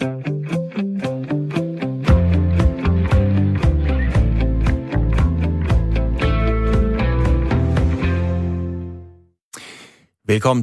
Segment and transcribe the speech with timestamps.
[0.00, 0.14] Velkommen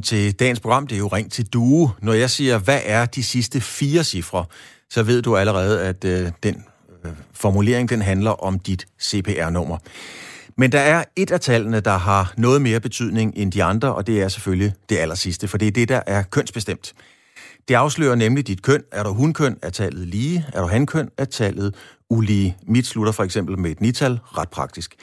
[0.02, 0.86] til dagens program.
[0.86, 1.90] Det er jo Ring til Due.
[2.02, 4.44] Når jeg siger, hvad er de sidste fire cifre,
[4.90, 6.64] så ved du allerede, at øh, den
[7.04, 9.78] øh, formulering den handler om dit CPR-nummer.
[10.56, 14.06] Men der er et af tallene, der har noget mere betydning end de andre, og
[14.06, 16.94] det er selvfølgelig det aller sidste, for det er det, der er kønsbestemt.
[17.68, 18.82] Det afslører nemlig dit køn.
[18.92, 20.46] Er du hunkøn, er tallet lige.
[20.52, 21.74] Er du hankøn, er tallet
[22.10, 22.56] ulige.
[22.66, 24.94] Mit slutter for eksempel med et nital, ret praktisk.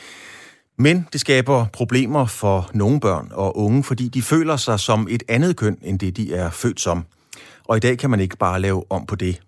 [0.77, 5.23] Men det skaber problemer for nogle børn og unge, fordi de føler sig som et
[5.27, 7.05] andet køn, end det de er født som.
[7.67, 9.41] Og i dag kan man ikke bare lave om på det.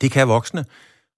[0.00, 0.64] Det kan voksne,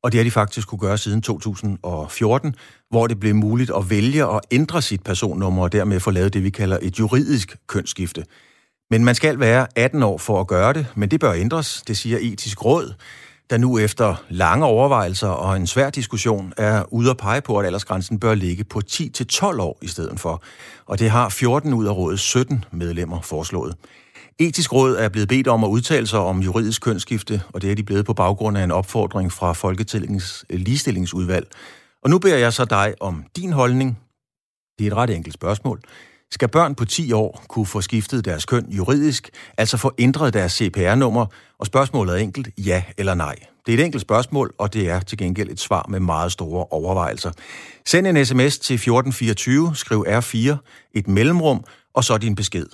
[0.02, 2.54] og det har de faktisk kunne gøre siden 2014,
[2.90, 6.44] hvor det blev muligt at vælge at ændre sit personnummer og dermed få lavet det,
[6.44, 8.24] vi kalder et juridisk kønsskifte.
[8.90, 11.96] Men man skal være 18 år for at gøre det, men det bør ændres, det
[11.96, 12.94] siger etisk råd
[13.50, 17.66] der nu efter lange overvejelser og en svær diskussion er ude at pege på, at
[17.66, 20.42] aldersgrænsen bør ligge på 10-12 år i stedet for.
[20.86, 23.74] Og det har 14 ud af rådets 17 medlemmer foreslået.
[24.38, 27.74] Etisk råd er blevet bedt om at udtale sig om juridisk kønsskifte, og det er
[27.74, 31.48] de blevet på baggrund af en opfordring fra Folketingets ligestillingsudvalg.
[32.02, 33.98] Og nu beder jeg så dig om din holdning.
[34.78, 35.80] Det er et ret enkelt spørgsmål.
[36.30, 40.52] Skal børn på 10 år kunne få skiftet deres køn juridisk, altså få ændret deres
[40.52, 41.26] CPR-nummer?
[41.58, 43.36] Og spørgsmålet er enkelt, ja eller nej.
[43.66, 46.66] Det er et enkelt spørgsmål, og det er til gengæld et svar med meget store
[46.70, 47.32] overvejelser.
[47.86, 50.56] Send en sms til 1424, skriv R4,
[50.94, 52.66] et mellemrum, og så din besked.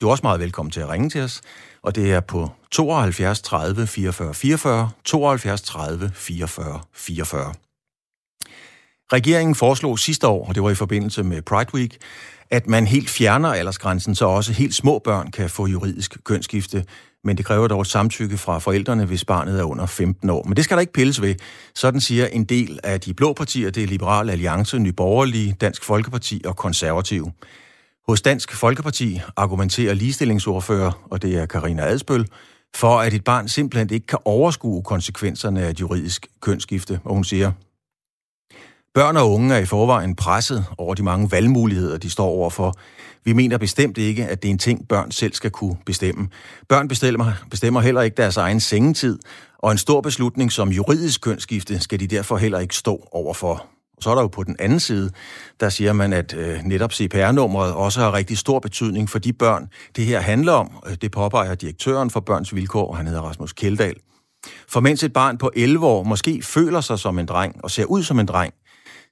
[0.00, 1.40] Du er også meget velkommen til at ringe til os,
[1.82, 7.54] og det er på 72 30 44 44, 72 30 44 44.
[9.12, 11.98] Regeringen foreslog sidste år, og det var i forbindelse med Pride Week,
[12.50, 16.84] at man helt fjerner aldersgrænsen, så også helt små børn kan få juridisk kønsskifte.
[17.24, 20.44] Men det kræver dog et samtykke fra forældrene, hvis barnet er under 15 år.
[20.44, 21.34] Men det skal der ikke pilles ved.
[21.74, 26.42] Sådan siger en del af de blå partier, det er Liberal Alliance, Nyborgerlige, Dansk Folkeparti
[26.44, 27.32] og Konservative.
[28.08, 32.26] Hos Dansk Folkeparti argumenterer ligestillingsordfører, og det er Karina Adspøl,
[32.74, 37.00] for at et barn simpelthen ikke kan overskue konsekvenserne af et juridisk kønsskifte.
[37.04, 37.52] Og hun siger,
[38.94, 42.74] Børn og unge er i forvejen presset over de mange valgmuligheder, de står overfor.
[43.24, 46.28] Vi mener bestemt ikke, at det er en ting, børn selv skal kunne bestemme.
[46.68, 49.18] Børn bestemmer, bestemmer heller ikke deres egen sengetid,
[49.58, 53.66] og en stor beslutning som juridisk kønsskifte skal de derfor heller ikke stå overfor.
[54.00, 55.10] Så er der jo på den anden side,
[55.60, 59.68] der siger man, at øh, netop CPR-nummeret også har rigtig stor betydning for de børn,
[59.96, 60.70] det her handler om.
[60.86, 63.96] Øh, det påpeger direktøren for Børns Vilkår, han hedder Rasmus Keldahl.
[64.68, 67.84] For mens et barn på 11 år måske føler sig som en dreng og ser
[67.84, 68.54] ud som en dreng,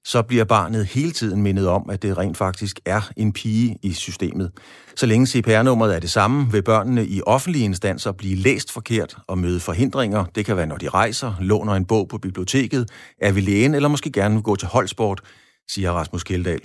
[0.04, 3.92] så bliver barnet hele tiden mindet om, at det rent faktisk er en pige i
[3.92, 4.52] systemet.
[4.96, 9.38] Så længe CPR-nummeret er det samme, vil børnene i offentlige instanser blive læst forkert og
[9.38, 10.24] møde forhindringer.
[10.24, 12.90] Det kan være, når de rejser, låner en bog på biblioteket,
[13.20, 15.20] er ved lægen eller måske gerne vil gå til holdsport,
[15.68, 16.60] siger Rasmus Kjeldahl.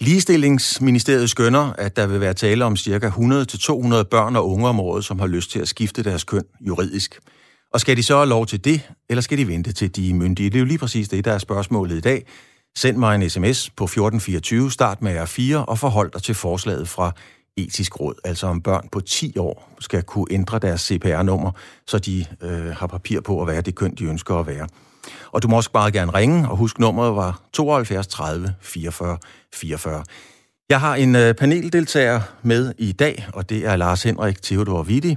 [0.00, 3.08] Ligestillingsministeriet skønner, at der vil være tale om ca.
[3.08, 7.20] 100-200 børn og unge om året, som har lyst til at skifte deres køn juridisk.
[7.72, 10.14] Og skal de så have lov til det, eller skal de vente til de er
[10.14, 10.50] myndige?
[10.50, 12.26] Det er jo lige præcis det, der er spørgsmålet i dag.
[12.76, 17.12] Send mig en sms på 1424, start med R4 og forhold dig til forslaget fra
[17.56, 21.50] etisk råd, altså om børn på 10 år skal kunne ændre deres CPR-nummer,
[21.86, 24.68] så de øh, har papir på at være det køn, de ønsker at være.
[25.32, 29.18] Og du må også bare gerne ringe, og husk nummeret var 72 30 44
[29.54, 30.04] 44.
[30.70, 35.16] Jeg har en øh, paneldeltager med i dag, og det er Lars Henrik Theodor Vitti.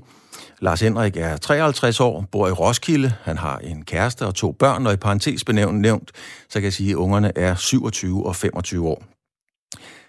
[0.61, 3.13] Lars Henrik er 53 år, bor i Roskilde.
[3.23, 6.11] Han har en kæreste og to børn, og i parentes benævnt nævnt,
[6.49, 9.03] så kan jeg sige, at ungerne er 27 og 25 år.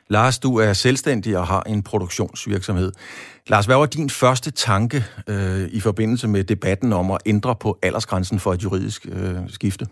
[0.09, 2.93] Lars, du er selvstændig og har en produktionsvirksomhed.
[3.49, 7.79] Lars, hvad var din første tanke øh, i forbindelse med debatten om at ændre på
[7.83, 9.87] aldersgrænsen for et juridisk øh, skifte?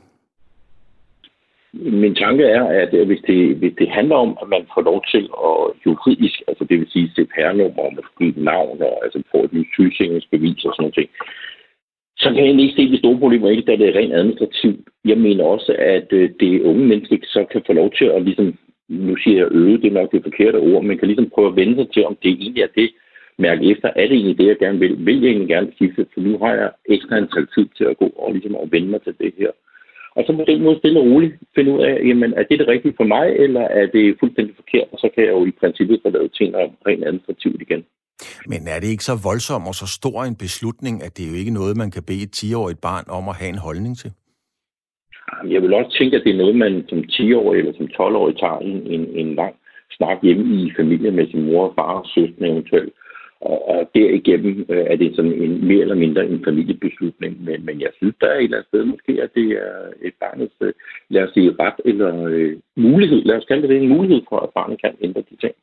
[1.73, 5.05] Min tanke er, at øh, hvis det, hvis det handler om, at man får lov
[5.11, 9.67] til at juridisk, altså det vil sige CPR-nummer og måske navn, og altså få et
[9.73, 11.11] sygesikringsbevis og sådan noget ting,
[12.17, 14.81] så kan jeg ikke se de store problemer, ikke da det er rent administrativt.
[15.05, 18.59] Jeg mener også, at øh, det unge menneske så kan få lov til at ligesom,
[18.89, 21.57] nu siger jeg øge, det er nok det forkerte ord, men kan ligesom prøve at
[21.57, 22.91] vende sig til, om det egentlig er det,
[23.39, 25.07] mærke efter, er det egentlig det, jeg gerne vil?
[25.07, 26.07] Vil jeg egentlig gerne skifte?
[26.15, 29.03] For nu har jeg ekstra en tid til at gå og ligesom at vende mig
[29.03, 29.51] til det her.
[30.17, 32.69] Og så på den måde stille og roligt finde ud af, jamen, er det det
[32.69, 34.89] rigtige for mig, eller er det fuldstændig forkert?
[34.93, 37.85] Og så kan jeg jo i princippet få lavet ting om rent administrativt igen.
[38.47, 41.41] Men er det ikke så voldsomt og så stor en beslutning, at det er jo
[41.43, 44.11] ikke noget, man kan bede et 10-årigt barn om at have en holdning til?
[45.55, 48.59] Jeg vil også tænke, at det er noget, man som 10-årig eller som 12-årig tager
[48.59, 49.55] en, en, en lang
[49.97, 52.93] snak hjemme i familien med sin mor og far og søster eventuelt
[53.41, 57.45] og, og derigennem øh, er det sådan en mere eller mindre en familiebeslutning.
[57.45, 59.77] Men, men jeg synes, der er et eller andet sted måske, at det er
[60.09, 60.73] et barnets, øh,
[61.09, 63.23] lad os sige, ret eller øh, mulighed.
[63.23, 65.55] Lad os kalde det en mulighed for, at barnet kan ændre de ting.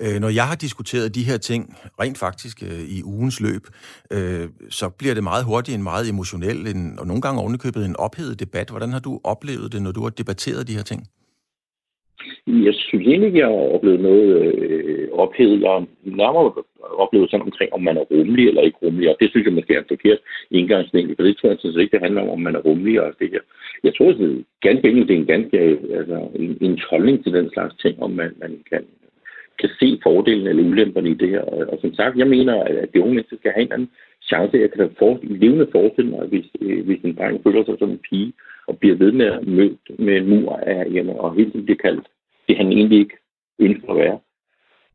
[0.00, 3.64] Øh, når jeg har diskuteret de her ting, rent faktisk øh, i ugens løb,
[4.12, 7.96] øh, så bliver det meget hurtigt en meget emotionel, en, og nogle gange ovenikøbet en
[7.96, 8.70] ophedet debat.
[8.70, 11.02] Hvordan har du oplevet det, når du har debatteret de her ting?
[12.46, 15.60] Jeg synes egentlig, jeg har oplevet noget øh, ophedet.
[15.60, 16.52] Jeg har nærmere
[17.04, 19.74] oplevet sådan omkring, om man er rummelig eller ikke rummelig, og det synes jeg måske
[19.74, 20.18] er en forkert
[20.50, 23.12] indgangsvinkel, for det tror jeg synes ikke, det handler om, om man er rummelig og
[23.20, 23.40] det her.
[23.84, 25.58] Jeg tror, at det er ganske enkelt, det er en ganske
[25.98, 28.82] altså, en, en holdning til den slags ting, om man, man kan
[29.60, 31.40] kan se fordelen eller ulemperne i det her.
[31.40, 33.90] Og som sagt, jeg mener, at de unge mennesker skal have en anden
[34.22, 34.58] chance.
[34.58, 37.90] Jeg kan da for, levende forestille mig, hvis, øh, hvis en dreng føler sig som
[37.90, 38.32] en pige,
[38.66, 41.78] og bliver ved med at møde med en mur af hjemme, og hele tiden bliver
[41.86, 42.06] kaldt
[42.48, 43.16] det, han egentlig ikke
[43.58, 44.18] ønsker at være.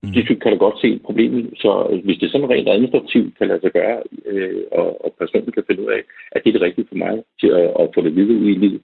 [0.04, 0.12] Mm.
[0.14, 1.44] Det kan da godt se problemet.
[1.64, 5.64] Så hvis det sådan rent administrativt kan lade sig gøre, øh, og, og personen kan
[5.68, 6.02] finde ud af,
[6.32, 8.62] at det er det rigtige for mig til at, at få det videre ud i
[8.64, 8.82] livet,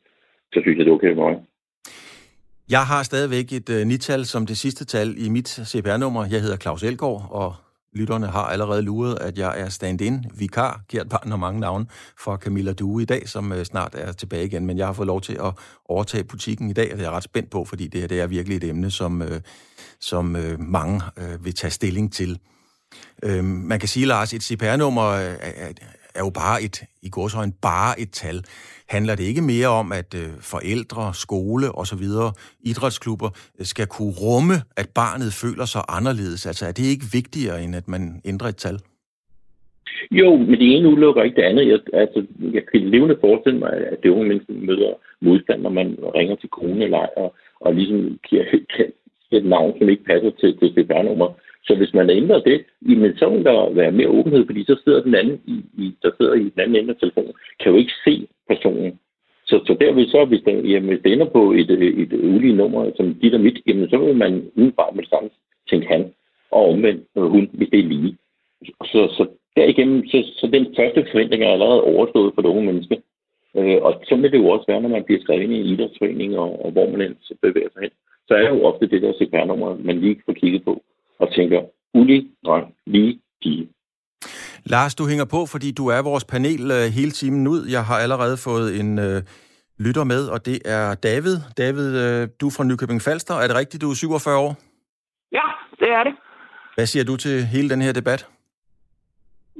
[0.54, 1.36] så synes jeg, det er okay for mig.
[2.70, 6.22] Jeg har stadigvæk et uh, nital som det sidste tal i mit CPR-nummer.
[6.32, 7.50] Jeg hedder Claus Elgaard, og
[7.98, 11.86] lytterne har allerede luret, at jeg er stand-in, vikar, kært barn og mange navne,
[12.20, 14.66] for Camilla Due i dag, som øh, snart er tilbage igen.
[14.66, 15.54] Men jeg har fået lov til at
[15.86, 18.22] overtage butikken i dag, og det er jeg ret spændt på, fordi det her det
[18.22, 19.42] er virkelig et emne, som, øh,
[20.00, 21.02] som øh, mange
[21.40, 22.40] vil tage stilling til.
[23.26, 25.72] Uh, man kan sige, Lars, et CPR-nummer er,
[26.18, 26.78] er jo bare et,
[27.08, 28.38] i gårsøjne, bare et tal
[28.96, 32.06] handler det ikke mere om, at øh, forældre, skole osv.,
[32.72, 33.30] idrætsklubber
[33.60, 36.42] øh, skal kunne rumme, at barnet føler sig anderledes?
[36.50, 38.78] Altså er det ikke vigtigere, end at man ændrer et tal?
[40.12, 41.68] Jo, men det ene udelukker ikke det andet.
[41.68, 42.20] Jeg, altså,
[42.56, 46.50] jeg kan levende forestille mig, at det unge mennesker møder modstand, når man ringer til
[46.50, 48.44] koneleg og, og ligesom giver
[49.32, 51.30] et navn, som ikke passer til, til CPR-nummer.
[51.68, 55.04] Så hvis man ændrer det, jamen, så vil der være mere åbenhed, fordi så sidder
[55.04, 57.94] den anden, i, i, der sidder i den anden ende af telefonen, kan jo ikke
[58.06, 59.00] se personen.
[59.46, 62.92] Så, så derved så, hvis det, jamen, hvis det ender på et, et, ulige nummer,
[62.96, 65.30] som dit og mit, jamen, så vil man udenbart med det samme
[65.70, 66.14] tænke han,
[66.52, 68.18] og omvendt hun, hvis det er lige.
[68.92, 73.02] Så, så derigennem, så, så den første forventning er allerede overstået for det unge menneske.
[73.58, 75.66] Øh, og så vil det jo også være, når man bliver skrevet ind i en
[75.66, 77.92] idrætsforening, og, og hvor man ellers bevæger sig hen.
[78.28, 80.82] Så er det jo ofte det der CPR-nummer, man lige får kigget på
[81.20, 81.62] og tænker,
[81.94, 83.68] ulig dreng, lige pige.
[84.66, 87.62] Lars, du hænger på, fordi du er vores panel øh, hele timen ud.
[87.76, 89.22] Jeg har allerede fået en øh,
[89.86, 91.36] lytter med, og det er David.
[91.58, 93.34] David, øh, du er fra Nykøbing Falster.
[93.34, 94.56] Er det rigtigt, du er 47 år?
[95.32, 95.48] Ja,
[95.80, 96.14] det er det.
[96.76, 98.28] Hvad siger du til hele den her debat?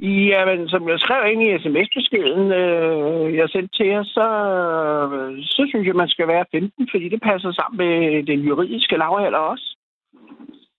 [0.02, 4.26] Jamen, som jeg skrev ind i sms-beskeden, øh, jeg sendte til jer, så,
[5.42, 9.38] så synes jeg, man skal være 15, fordi det passer sammen med den juridiske lavalder
[9.38, 9.77] også.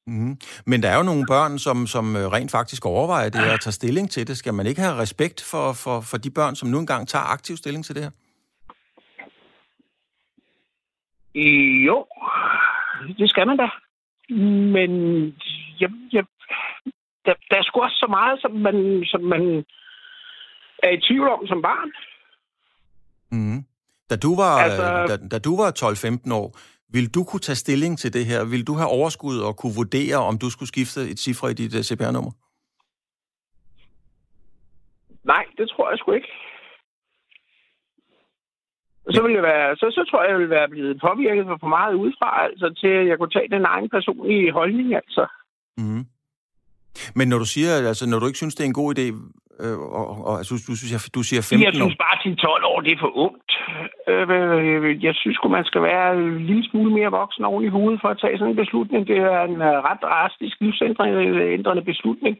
[0.09, 0.37] Mm.
[0.65, 3.71] Men der er jo nogle børn, som, som øh, rent faktisk overvejer det og tager
[3.71, 4.37] stilling til det.
[4.37, 7.57] Skal man ikke have respekt for, for, for de børn, som nu engang tager aktiv
[7.57, 8.11] stilling til det her?
[11.87, 12.05] Jo,
[13.17, 13.69] det skal man da.
[14.75, 14.91] Men
[15.79, 16.23] jeg, jeg,
[17.25, 19.65] der, der er sgu også så meget, som man, som man
[20.83, 21.91] er i tvivl om som barn.
[23.31, 23.65] Mm.
[24.09, 25.69] Da du var, altså, da, da du var
[26.27, 26.57] 12-15 år,
[26.95, 28.45] vil du kunne tage stilling til det her?
[28.45, 31.75] Vil du have overskud og kunne vurdere, om du skulle skifte et cifre i dit
[31.75, 32.31] uh, CPR-nummer?
[35.23, 36.31] Nej, det tror jeg sgu ikke.
[39.13, 41.93] Så, vil det være, så, så tror jeg, jeg vil være blevet påvirket for meget
[41.93, 45.27] udefra, altså til at jeg kunne tage den egen personlige holdning, altså.
[45.77, 46.05] Mm.
[47.15, 49.05] Men når du siger, altså når du ikke synes, det er en god idé,
[49.63, 51.65] øh, og, og altså, du, synes, du siger 15 år...
[51.67, 53.51] Jeg synes bare, til 12 år, det er for ungt.
[54.11, 58.09] Øh, jeg synes man skal være en lille smule mere voksen oven i hovedet for
[58.09, 59.07] at tage sådan en beslutning.
[59.07, 62.37] Det er en øh, ret drastisk livsændrende beslutning.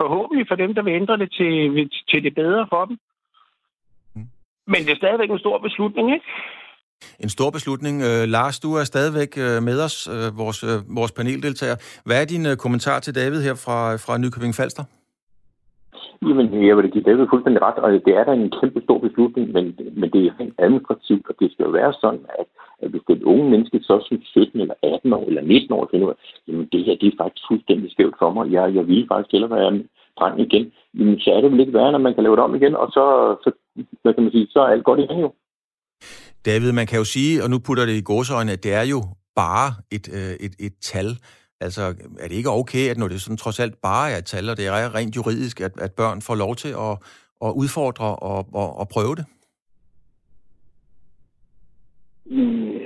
[0.00, 2.96] Forhåbentlig for dem, der vil ændre det til, til det bedre for dem.
[4.14, 4.28] Mm.
[4.72, 6.26] Men det er stadigvæk en stor beslutning, ikke?
[7.20, 7.96] En stor beslutning.
[8.08, 11.76] Uh, Lars, du er stadigvæk uh, med os, uh, vores, uh, vores paneldeltager.
[12.06, 14.84] Hvad er din uh, kommentar til David her fra, fra Nykøbing Falster?
[16.28, 19.52] Jamen, jeg vil give David fuldstændig ret, og det er da en kæmpe stor beslutning,
[19.56, 19.64] men,
[20.00, 22.46] men det er rent administrativt, og det skal jo være sådan, at,
[22.82, 26.06] at hvis det unge menneske, så som 17 eller 18 år eller 19 år, finder
[26.06, 26.14] ud
[26.48, 28.52] jamen det her, det er faktisk fuldstændig skævt for mig.
[28.52, 30.72] Jeg, jeg vil faktisk hellere være en dreng igen.
[30.98, 32.88] Jamen, så er det vel ikke værre, når man kan lave det om igen, og
[32.96, 33.04] så,
[33.44, 33.48] så
[34.02, 35.30] hvad kan man sige, så er alt godt igen jo.
[36.46, 39.00] David, man kan jo sige, og nu putter det i godsøjne, at det er jo
[39.36, 41.08] bare et, øh, et, et tal.
[41.60, 41.82] Altså,
[42.22, 44.56] er det ikke okay, at når det sådan trods alt bare er et tal, og
[44.56, 46.94] det er rent juridisk, at, at børn får lov til at,
[47.46, 49.26] at udfordre og, og, og prøve det?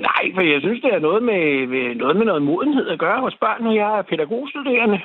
[0.09, 1.43] Nej, for jeg synes, det er noget med,
[1.95, 5.01] noget med noget modenhed at gøre hos børn, når jeg er pædagogstuderende.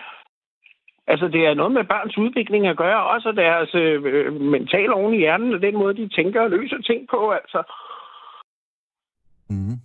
[1.07, 5.13] Altså, det er noget med børns udvikling at gøre, også deres øh, øh mentale oven
[5.13, 7.61] i hjernen, og den måde, de tænker og løser ting på, altså.
[9.51, 9.77] Mm.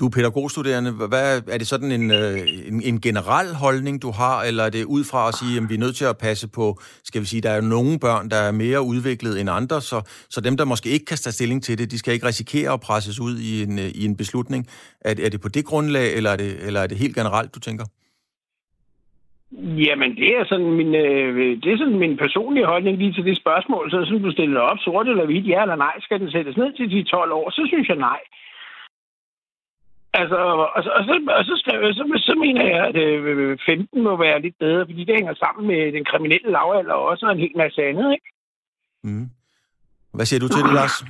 [0.00, 0.90] Du er pædagogstuderende.
[0.92, 2.38] Hvad, er det sådan en, øh,
[2.68, 5.74] en, en generel holdning, du har, eller er det ud fra at sige, at vi
[5.74, 6.66] er nødt til at passe på,
[7.04, 9.98] skal vi sige, der er jo nogle børn, der er mere udviklet end andre, så,
[10.30, 12.80] så dem, der måske ikke kan tage stilling til det, de skal ikke risikere at
[12.80, 14.66] presses ud i en, øh, i en beslutning.
[15.00, 17.60] Er, er det på det grundlag, eller er det, eller er det helt generelt, du
[17.60, 17.84] tænker?
[19.86, 23.36] Jamen, det er sådan min, øh, det er sådan min personlige holdning lige til det
[23.36, 23.90] spørgsmål.
[23.90, 26.72] Så synes du stiller op sort eller hvidt, ja eller nej, skal den sættes ned
[26.72, 28.20] til de 12 år, så synes jeg nej.
[30.20, 34.02] Altså, og, og, og, så, og så, skrev, så, så mener jeg, at øh, 15
[34.02, 37.44] må være lidt bedre, fordi det hænger sammen med den kriminelle lavalder også, og en
[37.44, 38.28] hel masse andet, ikke?
[39.04, 39.28] Mm.
[40.14, 41.04] Hvad siger du til det, Lars?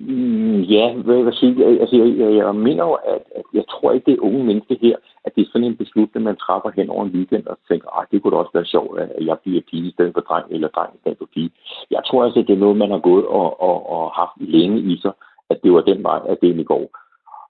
[0.00, 3.64] Mm, ja, hvad jeg vil sige, altså, jeg, jeg, jeg mener jo, at, at jeg
[3.70, 6.70] tror ikke, det er unge mennesker her, at det er sådan en beslutning, man træffer
[6.76, 9.26] hen over en weekend og tænker, at ah, det kunne da også være sjovt, at
[9.26, 11.50] jeg bliver pige i stedet for dreng, eller dreng i stedet for pige.
[11.90, 15.00] Jeg tror altså, det er noget, man har gået og, og, og haft længe i
[15.02, 15.12] sig,
[15.50, 16.86] at det var den vej, at det egentlig går.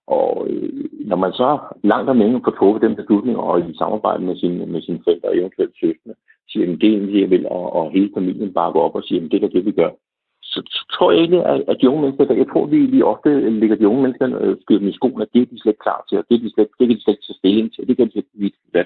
[0.07, 4.23] Og øh, når man så langt om længe får truffet den beslutning, og i samarbejde
[4.25, 6.15] med sine, med sine forældre og eventuelt søskende,
[6.49, 9.25] siger, at det er det, jeg vil, og, og hele familien bakker op og siger,
[9.25, 9.91] at det er det, vi gør.
[10.43, 13.51] Så, så tror jeg ikke, at, at de unge mennesker, jeg tror, vi, vi ofte
[13.61, 15.87] lægger de unge mennesker øh, skyder dem i skoene, at det er de slet ikke
[15.87, 17.89] klar til, og det, er de slet, det kan de slet ikke tage stilling til,
[17.89, 18.39] det kan de slet ikke
[18.75, 18.85] vide.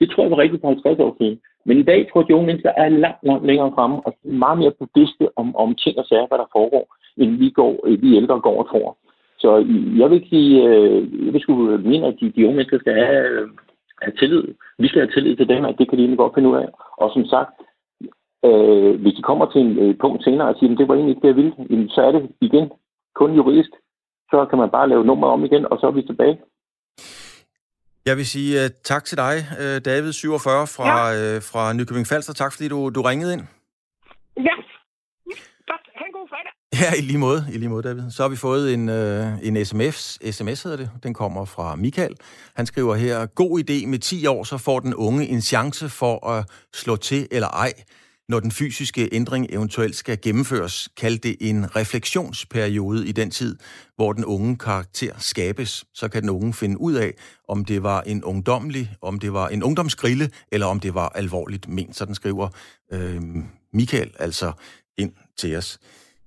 [0.00, 1.40] Det tror jeg var rigtigt for 50 år siden.
[1.66, 4.12] Men i dag tror jeg, at de unge mennesker er langt, langt længere fremme, og
[4.24, 6.84] er meget mere bevidste om, om ting og sager, hvad der foregår,
[7.16, 8.96] end vi, går, øh, vi ældre går og tror.
[9.44, 9.50] Så
[10.00, 13.24] jeg vil sige, øh, jeg vil skulle mene, at de, de unge mennesker skal have,
[13.30, 13.48] øh,
[14.02, 14.44] have tillid.
[14.78, 16.68] Vi skal have tillid til dem, at det kan de egentlig godt finde ud af.
[17.02, 17.52] Og som sagt,
[18.46, 21.14] øh, hvis de kommer til en øh, punkt senere og siger, at det var egentlig
[21.14, 22.66] ikke det, jeg ville, så er det igen
[23.20, 23.72] kun juridisk.
[24.30, 26.36] Så kan man bare lave nummer om igen, og så er vi tilbage.
[28.08, 31.36] Jeg vil sige uh, tak til dig, uh, David, 47 fra, ja.
[31.36, 32.32] uh, fra Nykøbing Falster.
[32.32, 33.44] Tak fordi du, du ringede ind.
[34.48, 34.54] Ja,
[35.70, 35.84] godt.
[35.98, 36.53] Ha' en god fredag.
[36.80, 38.10] Ja, i lige måde, i lige måde, David.
[38.10, 40.90] Så har vi fået en, øh, en sms, sms hedder det.
[41.02, 42.16] Den kommer fra Michael.
[42.56, 46.28] Han skriver her, god idé med 10 år, så får den unge en chance for
[46.28, 47.72] at slå til eller ej.
[48.28, 53.56] Når den fysiske ændring eventuelt skal gennemføres, kald det en refleksionsperiode i den tid,
[53.96, 55.84] hvor den unge karakter skabes.
[55.94, 57.14] Så kan den unge finde ud af,
[57.48, 61.68] om det var en ungdomlig, om det var en ungdomsgrille, eller om det var alvorligt
[61.68, 61.96] ment.
[61.96, 62.48] Så den skriver
[62.92, 63.22] øh,
[63.72, 64.52] Michael altså
[64.98, 65.78] ind til os.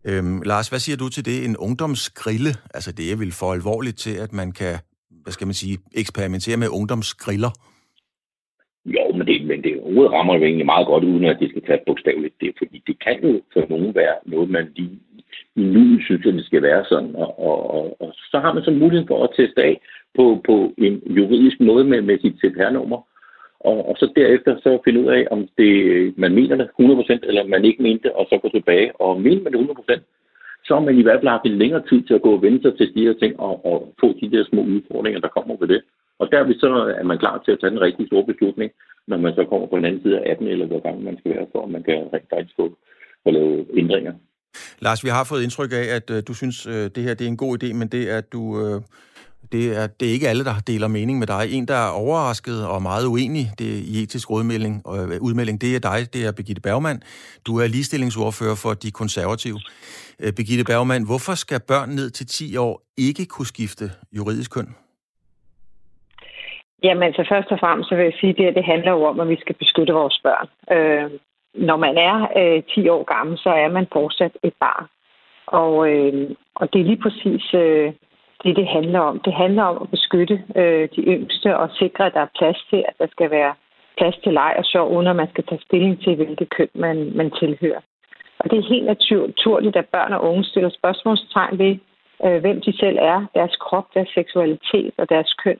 [0.06, 1.46] Øhm, Lars, hvad siger du til det?
[1.46, 4.74] En ungdomsgrille, altså det er vel for alvorligt til, at man kan,
[5.24, 7.51] hvad skal man sige, eksperimentere med ungdomsgriller?
[8.86, 11.66] Jo, men det, men det ordet rammer jo egentlig meget godt, uden at det skal
[11.66, 12.36] tage bogstaveligt.
[12.42, 15.00] Det, fordi det kan jo for nogen være noget, man lige
[15.56, 17.16] i nu synes, at det skal være sådan.
[17.16, 19.82] Og, og, og, og så har man så mulighed for at teste af
[20.16, 23.00] på, på en juridisk måde med, med sit CPR-nummer
[23.60, 25.72] og, og så derefter så finde ud af, om det,
[26.18, 29.02] man mener det 100%, eller man ikke mente det, og så gå tilbage.
[29.02, 30.02] Og mener man det 100%,
[30.66, 32.62] så har man i hvert fald haft en længere tid til at gå og vende
[32.62, 35.68] sig til de her ting, og, og få de der små udfordringer, der kommer ved
[35.68, 35.82] det.
[36.20, 36.68] Og derved så
[37.00, 38.72] er man klar til at tage den rigtig store beslutning,
[39.08, 41.32] når man så kommer på den anden side af 18, eller hvor gang man skal
[41.36, 42.78] være, for at man kan rigtig faktisk få
[43.26, 44.14] at lave ændringer.
[44.80, 47.32] Lars, vi har fået indtryk af, at øh, du synes, øh, det her det er
[47.36, 48.82] en god idé, men det er, at du øh,
[49.51, 51.44] det er, det er ikke alle, der deler mening med dig.
[51.51, 55.62] En, der er overrasket og meget uenig det er i etisk udmelding, og øh, udmelding,
[55.62, 57.00] det er dig, det er Birgitte Bergmann.
[57.48, 59.60] Du er ligestillingsordfører for de konservative.
[60.22, 63.86] Øh, Birgitte Bergmann, hvorfor skal børn ned til 10 år ikke kunne skifte
[64.18, 64.70] juridisk køn?
[66.84, 69.20] Jamen, så først og fremmest så vil jeg sige, at det, det handler jo om,
[69.20, 70.48] at vi skal beskytte vores børn.
[70.75, 71.12] Øh,
[71.54, 74.86] når man er øh, 10 år gammel, så er man fortsat et barn.
[75.48, 77.94] Og, øh, og det er lige præcis øh,
[78.44, 79.20] det, det handler om.
[79.20, 82.84] Det handler om at beskytte øh, de yngste og sikre, at der er plads til,
[82.89, 83.53] at der skal være
[83.98, 86.98] plads til leg og sjov, uden at man skal tage stilling til, hvilket køn man,
[87.20, 87.82] man tilhører.
[88.39, 91.74] Og det er helt naturligt, at børn og unge stiller spørgsmålstegn ved,
[92.25, 95.60] øh, hvem de selv er, deres krop, deres seksualitet og deres køn.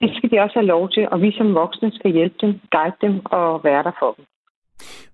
[0.00, 2.96] Det skal de også have lov til, og vi som voksne skal hjælpe dem, guide
[3.00, 4.24] dem og være der for dem.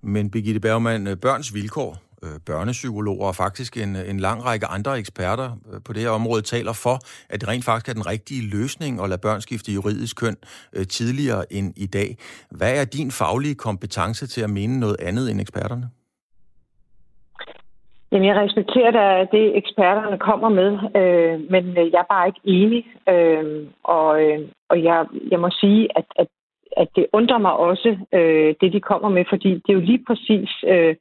[0.02, 1.90] Men Birgitte Bergman, øh, børns vilkår,
[2.24, 6.42] øh, børnepsykologer og faktisk en, en lang række andre eksperter øh, på det her område
[6.42, 6.96] taler for,
[7.32, 10.36] at det rent faktisk er den rigtige løsning at lade børn skifte juridisk køn
[10.76, 12.16] øh, tidligere end i dag.
[12.58, 15.86] Hvad er din faglige kompetence til at mene noget andet end eksperterne?
[18.12, 22.40] Jamen, jeg respekterer da det, eksperterne kommer med, øh, men øh, jeg er bare ikke
[22.44, 22.82] enig.
[23.08, 26.28] Øh, og øh, og jeg, jeg må sige, at, at,
[26.76, 30.04] at det undrer mig også, øh, det de kommer med, fordi det er jo lige
[30.06, 30.94] præcis øh,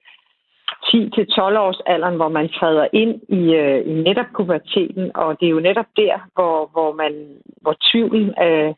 [0.85, 5.55] 10-12 års alderen, hvor man træder ind i, øh, i netop puberteten, og det er
[5.57, 7.13] jo netop der, hvor, hvor, man,
[7.61, 8.73] hvor tvivlen øh,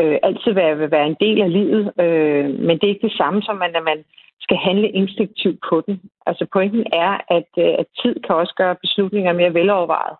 [0.00, 3.16] øh, altid vil, vil være en del af livet, øh, men det er ikke det
[3.16, 4.04] samme som, at man
[4.40, 6.00] skal handle instinktivt på den.
[6.26, 10.16] Altså pointen er, at, øh, at tid kan også gøre beslutninger mere velovervejet.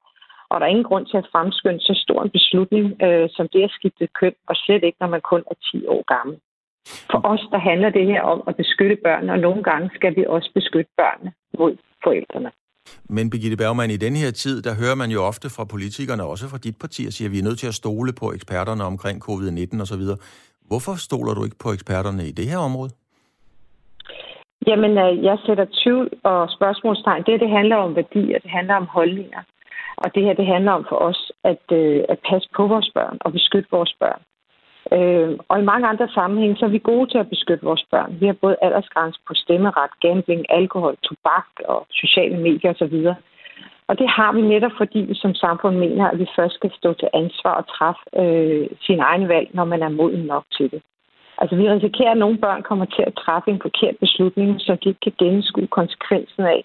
[0.51, 3.63] Og der er ingen grund til at fremskynde så stor en beslutning, øh, som det
[3.63, 6.37] at skifte køn, og slet ikke, når man kun er 10 år gammel.
[7.11, 10.25] For os, der handler det her om at beskytte børnene, og nogle gange skal vi
[10.29, 12.51] også beskytte børnene mod forældrene.
[13.09, 16.49] Men Birgitte Bergman, i den her tid, der hører man jo ofte fra politikerne, også
[16.49, 19.17] fra dit parti, at siger, at vi er nødt til at stole på eksperterne omkring
[19.29, 20.05] covid-19 osv.
[20.71, 22.91] Hvorfor stoler du ikke på eksperterne i det her område?
[24.67, 27.23] Jamen, øh, jeg sætter tvivl og spørgsmålstegn.
[27.27, 29.43] Det, det handler om værdier, det handler om holdninger.
[29.97, 33.17] Og det her, det handler om for os at, øh, at passe på vores børn
[33.21, 34.23] og beskytte vores børn.
[34.93, 38.17] Øh, og i mange andre sammenhænge, så er vi gode til at beskytte vores børn.
[38.21, 42.97] Vi har både aldersgrænse på stemmeret, gambling, alkohol, tobak og sociale medier osv.
[43.89, 46.93] Og det har vi netop, fordi vi som samfund mener, at vi først skal stå
[46.93, 50.83] til ansvar og træffe øh, sin egen valg, når man er moden nok til det.
[51.39, 54.89] Altså, vi risikerer, at nogle børn kommer til at træffe en forkert beslutning, så de
[54.89, 56.65] ikke kan gennemskue konsekvensen af.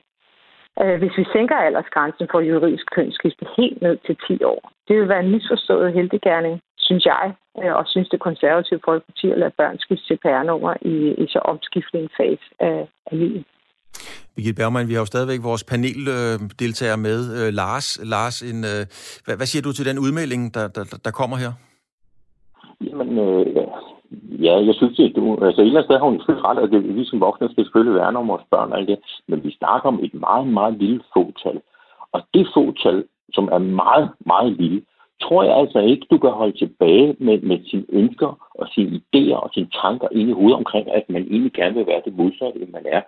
[0.82, 5.10] Øh, hvis vi sænker aldersgrænsen for juridisk kønsskifte helt ned til 10 år, det vil
[5.10, 7.34] være en misforstået heldiggærning, synes jeg,
[7.64, 12.04] øh, og synes det konservative folkeparti at lade børn skifte CPR-nummer i, i så omskiftende
[12.04, 13.44] en fase af, af livet.
[14.36, 17.20] Birgitte Bergman, vi har jo stadigvæk vores paneldeltager med.
[17.38, 18.82] Øh, Lars, Lars en, øh,
[19.26, 21.52] hvad, hvad siger du til den udmelding, der, der, der kommer her?
[22.88, 23.46] Jamen, øh,
[24.46, 26.72] ja, jeg synes, at du, altså et eller andet sted har hun selvfølgelig ret, at
[26.72, 29.88] det, vi som voksne skal selvfølgelig værne om vores børn og det, men vi snakker
[29.94, 31.58] om et meget, meget lille fåtal.
[32.16, 32.98] Og det fåtal,
[33.36, 34.82] som er meget, meget lille,
[35.22, 39.36] tror jeg altså ikke, du kan holde tilbage med, med sine ønsker og sine idéer
[39.36, 42.62] og sine tanker ind i hovedet omkring, at man egentlig gerne vil være det modsatte,
[42.62, 43.02] end man er.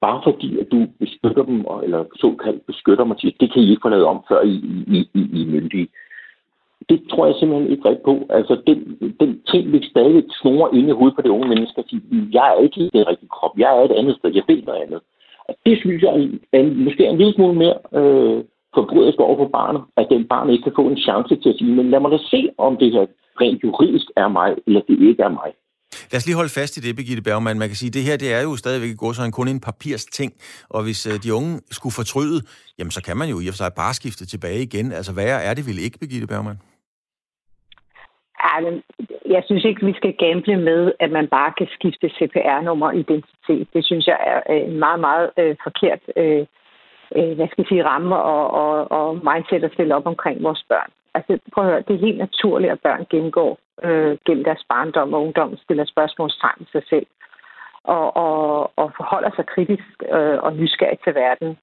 [0.00, 3.84] Bare fordi, at du beskytter dem, eller såkaldt beskytter mig til, det kan I ikke
[3.84, 4.54] få lavet om, før I,
[4.96, 5.88] I, I, I myndige.
[6.88, 8.14] Det tror jeg simpelthen ikke rigtigt på.
[8.30, 8.78] Altså, den,
[9.20, 12.54] den ting vi stadig snore inde i hovedet på det unge menneske og sige, jeg
[12.54, 15.00] er ikke i den rigtige krop, jeg er et andet sted, jeg ved noget andet.
[15.48, 16.12] Og det synes jeg
[16.52, 18.44] er måske en lille smule mere øh,
[18.74, 21.74] forbryderisk over for barnet, at den barn ikke kan få en chance til at sige,
[21.78, 23.04] men lad mig da se, om det her
[23.40, 25.50] rent juridisk er mig, eller det ikke er mig.
[26.10, 27.58] Lad os lige holde fast i det, Birgitte Bergman.
[27.58, 29.60] Man kan sige, at det her det er jo stadigvæk gå så en kun en
[29.60, 30.30] papirs ting,
[30.74, 32.38] og hvis øh, de unge skulle fortryde,
[32.78, 34.86] jamen så kan man jo i og for sig bare skifte tilbage igen.
[34.98, 36.58] Altså hvad er det vel ikke, Birgitte Bergman?
[39.34, 43.68] Jeg synes ikke, vi skal gamble med, at man bare kan skifte CPR-nummer og identitet.
[43.74, 46.46] Det synes jeg er en meget, meget øh, forkert øh,
[47.16, 50.64] øh, hvad skal jeg sige, ramme og, og, og mindset at stille op omkring vores
[50.68, 50.90] børn.
[51.14, 55.14] Altså, prøv at høre, det er helt naturligt, at børn gennemgår øh, gennem deres barndom
[55.14, 57.06] og ungdom, stiller spørgsmålstegn til sig selv
[57.84, 61.58] og, og, og forholder sig kritisk øh, og nysgerrig til verden.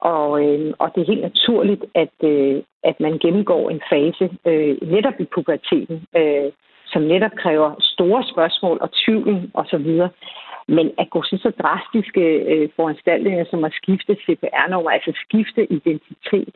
[0.00, 4.76] Og, øh, og det er helt naturligt, at, øh, at man gennemgår en fase øh,
[4.82, 6.52] netop i puberteten, øh,
[6.92, 9.88] som netop kræver store spørgsmål og tvivl osv.
[10.68, 16.54] Men at gå så drastiske øh, foranstaltninger som at skifte CPR-nummer, altså skifte identitet,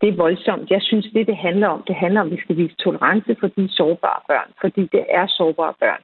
[0.00, 0.70] det er voldsomt.
[0.70, 3.46] Jeg synes, det det handler om, det handler om, at vi skal vise tolerance for
[3.46, 6.02] de sårbare børn, fordi det er sårbare børn.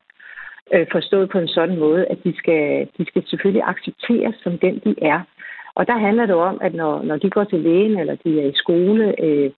[0.75, 4.75] Øh, forstået på en sådan måde, at de skal, de skal selvfølgelig accepteres som den,
[4.85, 5.21] de er.
[5.75, 8.47] Og der handler det om, at når, når de går til lægen, eller de er
[8.47, 9.51] i skole, øh,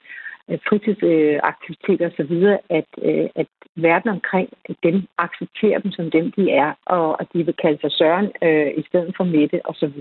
[0.51, 2.35] Øh, fritidsaktiviteter osv.,
[2.79, 4.49] at, øh, at verden omkring
[4.83, 8.71] dem accepterer dem som dem, de er, og at de vil kalde sig Søren øh,
[8.77, 9.99] i stedet for Mette osv.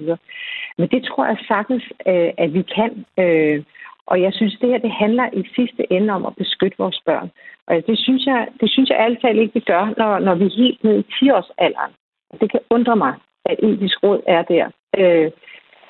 [0.77, 3.05] Men det tror jeg sagtens, øh, at vi kan.
[3.19, 3.63] Øh,
[4.05, 7.31] og jeg synes, det her det handler i sidste ende om at beskytte vores børn.
[7.67, 10.57] Og det synes jeg, det synes jeg altid ikke, vi gør, når, når vi er
[10.57, 11.93] helt ned i 10-årsalderen.
[12.41, 13.13] Det kan undre mig,
[13.45, 14.65] at etisk råd er der.
[14.97, 15.31] Øh,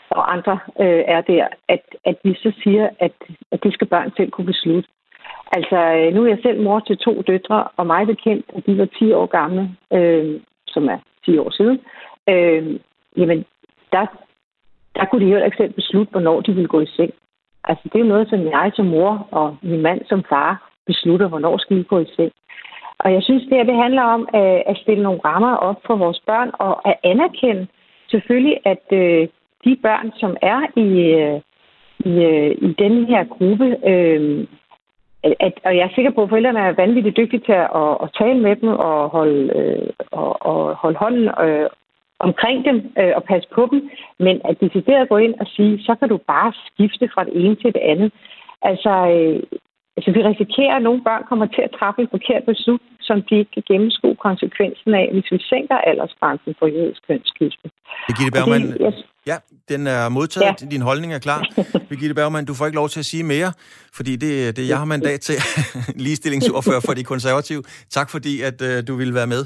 [0.10, 3.12] og andre øh, er der, at, at vi så siger, at,
[3.52, 4.90] at det skal børn selv kunne beslutte.
[5.52, 8.78] Altså, øh, nu er jeg selv mor til to døtre, og mig bekendt, at de
[8.78, 11.80] var 10 år gamle, øh, som er 10 år siden.
[12.30, 12.80] Øh,
[13.18, 13.46] jamen,
[13.92, 14.06] der,
[14.96, 17.14] der kunne de heller ikke selv beslutte, hvornår de ville gå i seng.
[17.64, 21.28] Altså, det er jo noget, som jeg som mor og min mand som far beslutter,
[21.28, 22.32] hvornår skal vi gå i seng.
[23.00, 25.96] Og jeg synes, det her det handler om at, at stille nogle rammer op for
[25.96, 27.68] vores børn, og at anerkende
[28.12, 29.28] selvfølgelig, at øh,
[29.66, 30.90] de børn, som er i,
[31.22, 31.42] øh,
[32.00, 34.48] i, øh, i denne her gruppe, øh,
[35.24, 38.10] at, og jeg er sikker på, at forældrene er vanvittigt dygtige til at, at, at
[38.20, 41.70] tale med dem og holde, øh, og, og holde hånden øh,
[42.20, 43.90] omkring dem øh, og passe på dem,
[44.20, 47.56] men at decideret gå ind og sige, så kan du bare skifte fra det ene
[47.56, 48.12] til det andet.
[48.62, 49.44] Altså, øh,
[49.98, 53.34] Altså, vi risikerer, at nogle børn kommer til at træffe en forkert beslutning, som de
[53.42, 57.68] ikke kan gennemskue konsekvensen af, hvis vi sænker aldersgrænsen for juridisk kønsskifte.
[58.08, 58.64] Birgitte Bergman,
[59.32, 59.38] ja,
[59.72, 60.62] den er modtaget.
[60.62, 60.68] Ja.
[60.76, 61.42] Din holdning er klar.
[61.90, 63.50] Birgitte Bergman, du får ikke lov til at sige mere,
[63.98, 65.38] fordi det, det jeg har mandat til
[66.06, 67.62] ligestillingsordfører for de konservative.
[67.98, 69.44] Tak fordi, at uh, du ville være med.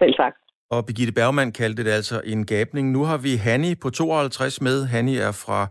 [0.00, 0.34] Selv tak.
[0.70, 2.90] Og Birgitte Bergman kaldte det altså en gabning.
[2.90, 4.86] Nu har vi Hanni på 52 med.
[4.86, 5.68] Hanni er fra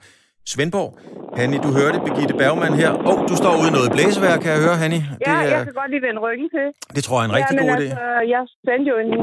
[0.51, 0.91] Svendborg.
[1.37, 2.91] Hanni, du hørte Birgitte Bergman her.
[3.07, 4.99] Åh, oh, du står ude i noget blæsevær, kan jeg høre, Hanni.
[5.27, 6.65] Ja, det, jeg kan godt lige vende ryggen til.
[6.95, 8.31] Det tror jeg er en rigtig ja, god altså, idé.
[8.35, 9.13] Jeg sendte jo en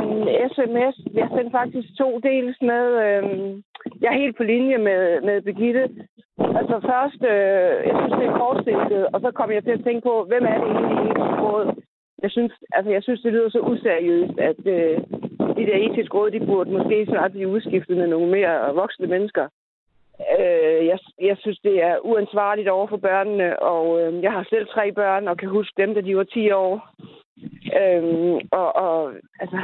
[0.55, 0.95] sms.
[1.21, 2.85] Jeg sendte faktisk to dels med...
[3.07, 3.49] Øhm,
[4.03, 5.85] jeg er helt på linje med, med Birgitte.
[6.61, 10.03] Altså først, øh, jeg synes, det er kortstillet, og så kom jeg til at tænke
[10.09, 11.67] på, hvem er det egentlig i etisk råd?
[12.25, 14.97] Jeg synes, altså, jeg synes, det lyder så useriøst, at øh,
[15.59, 19.45] de der etiske råd, de burde måske snart blive udskiftet med nogle mere voksne mennesker.
[20.39, 24.67] Øh, jeg, jeg synes, det er uansvarligt over for børnene, og øh, jeg har selv
[24.67, 26.89] tre børn, og kan huske dem, da de var 10 år.
[27.81, 29.59] Øh, og, og altså,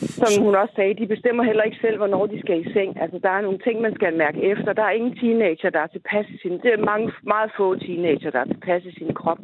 [0.00, 3.00] som hun også sagde, de bestemmer heller ikke selv, hvornår de skal i seng.
[3.02, 4.72] Altså, der er nogle ting, man skal mærke efter.
[4.72, 6.52] Der er ingen teenager, der er tilpas i sin...
[6.52, 9.38] Det er mange, meget få teenager, der er tilpas i sin krop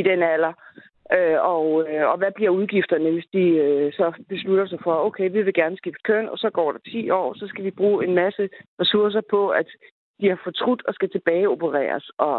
[0.00, 0.52] i den alder.
[1.16, 5.30] Øh, og, øh, og hvad bliver udgifterne, hvis de øh, så beslutter sig for, okay,
[5.30, 8.06] vi vil gerne skifte køn, og så går der 10 år, så skal vi bruge
[8.06, 8.48] en masse
[8.80, 9.68] ressourcer på, at
[10.20, 12.10] de har fortrudt og skal tilbageopereres.
[12.18, 12.36] Og,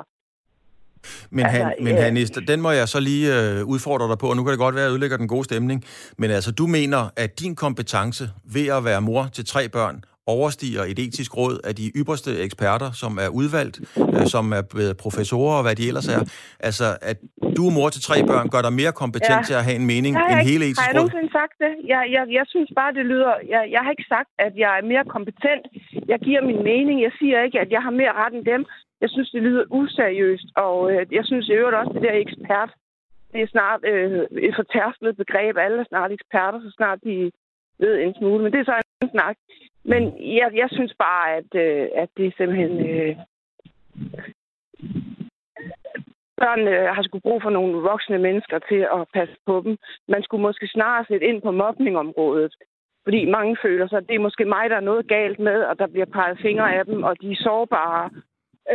[1.30, 4.36] men, altså, han, men Hannis, den må jeg så lige øh, udfordre dig på, og
[4.36, 5.84] nu kan det godt være, at jeg ødelægger den gode stemning.
[6.18, 10.04] Men altså, du mener, at din kompetence ved at være mor til tre børn
[10.36, 13.76] overstiger et etisk råd af de ypperste eksperter, som er udvalgt,
[14.16, 14.64] øh, som er
[15.04, 16.22] professorer og hvad de ellers er.
[16.70, 17.18] Altså, at
[17.58, 19.48] du er mor til tre børn, gør dig mere kompetent ja.
[19.48, 20.86] til at have en mening ja, end hele etisk råd?
[20.86, 21.74] Har jeg nogensinde sagt det?
[21.94, 23.34] Jeg, jeg, jeg synes bare, det lyder...
[23.54, 25.64] Jeg, jeg har ikke sagt, at jeg er mere kompetent.
[26.12, 26.96] Jeg giver min mening.
[27.08, 28.62] Jeg siger ikke, at jeg har mere ret end dem.
[29.04, 32.72] Jeg synes, det lyder useriøst, og øh, jeg synes i øvrigt også, det der ekspert,
[33.34, 34.12] det er snart øh,
[34.48, 35.54] et fortærslet begreb.
[35.58, 37.32] Alle er snart eksperter, så snart de
[37.84, 38.44] ved en smule.
[38.44, 39.36] Men det er så en snak.
[39.84, 40.04] Men
[40.38, 42.90] jeg, jeg synes bare, at, øh, at det er simpelthen...
[42.90, 43.16] Øh,
[46.42, 49.78] børnene øh, har sgu brug for nogle voksne mennesker til at passe på dem.
[50.08, 52.54] Man skulle måske snarere sætte ind på mobningområdet.
[53.04, 55.80] Fordi mange føler sig, at det er måske mig, der er noget galt med, og
[55.80, 58.10] der bliver peget fingre af dem, og de er sårbare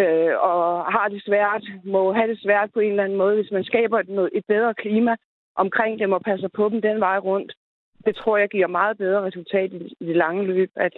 [0.01, 3.35] øh, og har det svært, må have det svært på en eller anden måde.
[3.35, 5.17] Hvis man skaber et, et bedre klima
[5.57, 7.53] omkring dem og passer på dem den vej rundt,
[8.07, 10.93] det tror jeg giver meget bedre resultat i, i det lange løb, at,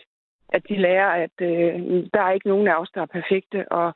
[0.49, 3.93] at de lærer, at øh, der er ikke nogen af os, der er perfekte, og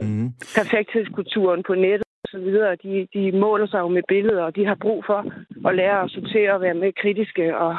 [0.00, 0.28] mm.
[0.56, 4.66] perfekthedskulturen på nettet og så videre, de, de måler sig jo med billeder, og de
[4.66, 5.32] har brug for
[5.68, 7.76] at lære at sortere og være mere kritiske og,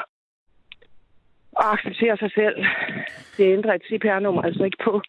[1.52, 2.66] og acceptere sig selv.
[3.38, 5.02] Det ændrer et CPR-nummer altså ikke på.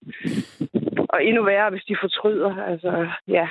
[1.08, 2.56] Og endnu værre, hvis de fortryder.
[2.56, 3.48] Altså, ja,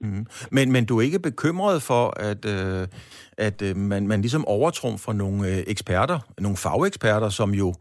[0.00, 0.26] Mm.
[0.50, 2.86] Men, men du er ikke bekymret for, at, øh,
[3.38, 7.74] at øh, man, man ligesom overtrumfer nogle øh, eksperter, nogle fageksperter, som jo,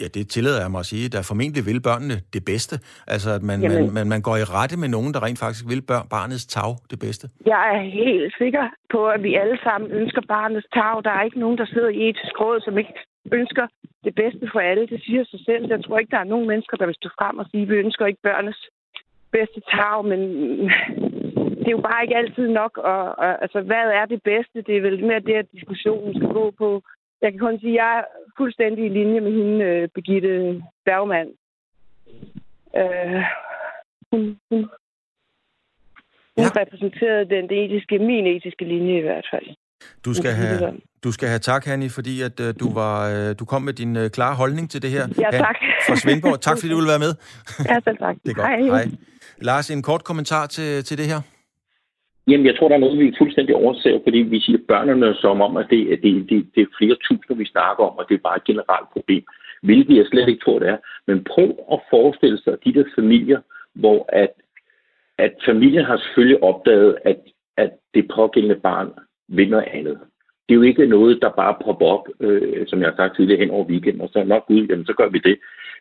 [0.00, 2.74] ja, det tillader jeg mig at sige, der formentlig vil børnene det bedste.
[3.06, 5.82] Altså, at man, man, man, man går i rette med nogen, der rent faktisk vil
[5.82, 7.28] bør, barnets tag det bedste.
[7.46, 10.94] Jeg er helt sikker på, at vi alle sammen ønsker barnets tag.
[11.04, 12.94] Der er ikke nogen, der sidder i etisk råd, som ikke
[13.32, 13.66] ønsker
[14.04, 14.86] det bedste for alle.
[14.86, 15.64] Det siger sig selv.
[15.68, 17.74] Jeg tror ikke, der er nogen mennesker, der vil stå frem og sige, at vi
[17.74, 18.60] ønsker ikke børnenes
[19.36, 20.20] bedste tag, men
[21.62, 22.72] det er jo bare ikke altid nok.
[22.92, 24.58] Og, og, altså, hvad er det bedste?
[24.66, 26.82] Det er vel mere det, at diskussionen skal gå på.
[27.22, 28.04] Jeg kan kun sige, at jeg er
[28.36, 31.30] fuldstændig i linje med hende, uh, Birgitte Bergmann.
[32.80, 33.22] Uh,
[34.10, 34.20] hun,
[34.50, 34.60] hun,
[36.36, 36.60] hun ja.
[36.60, 39.46] repræsenterede den etiske, min etiske linje i hvert fald.
[40.04, 43.44] Du skal have, du skal have tak, Hanni, fordi at, uh, du, var, uh, du
[43.44, 45.04] kom med din uh, klare holdning til det her.
[45.18, 45.56] Ja, tak.
[45.88, 46.40] Fra Svendborg.
[46.40, 47.12] Tak, fordi du ville være med.
[47.70, 48.16] ja, selv tak.
[48.24, 48.48] det er godt.
[48.48, 48.60] Hej.
[48.60, 48.86] Hej.
[49.38, 51.20] Lars, en kort kommentar til, til det her?
[52.28, 55.56] Jamen, jeg tror, der er noget, vi fuldstændig overser, fordi vi siger børnene som om,
[55.56, 58.36] at det, det, det, det er flere tusinder, vi snakker om, og det er bare
[58.36, 59.24] et generelt problem.
[59.62, 60.76] Hvilket jeg slet ikke tror, det er.
[61.06, 63.40] Men prøv at forestille sig de der familier,
[63.74, 64.32] hvor at,
[65.18, 67.18] at familien har selvfølgelig opdaget, at,
[67.56, 68.90] at det pågældende barn
[69.28, 69.98] vil noget andet.
[70.48, 73.40] Det er jo ikke noget, der bare popper op, øh, som jeg har sagt tidligere,
[73.40, 75.36] hen over weekenden, og så nok ud, jamen så gør vi det.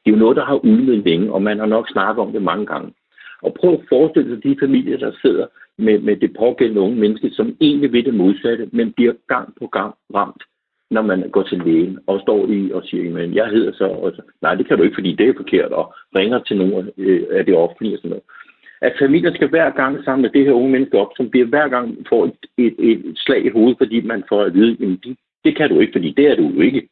[0.05, 2.41] Det er jo noget, der har udmet længe, og man har nok snakket om det
[2.41, 2.93] mange gange.
[3.41, 5.45] Og prøv at forestille dig de familier, der sidder
[5.77, 9.67] med, med det pågældende unge menneske, som egentlig ved det modsatte, men bliver gang på
[9.67, 10.43] gang ramt,
[10.91, 14.11] når man går til lægen og står i og siger, men jeg hedder så, og
[14.15, 17.23] så, nej, det kan du ikke, fordi det er forkert, og ringer til nogen øh,
[17.31, 18.23] af det offentlige og sådan noget.
[18.81, 21.67] At familier skal hver gang sammen med det her unge menneske op, som bliver hver
[21.67, 25.17] gang får et, et, et slag i hovedet, fordi man får at vide, at det,
[25.45, 26.87] det kan du ikke, fordi det er du jo ikke.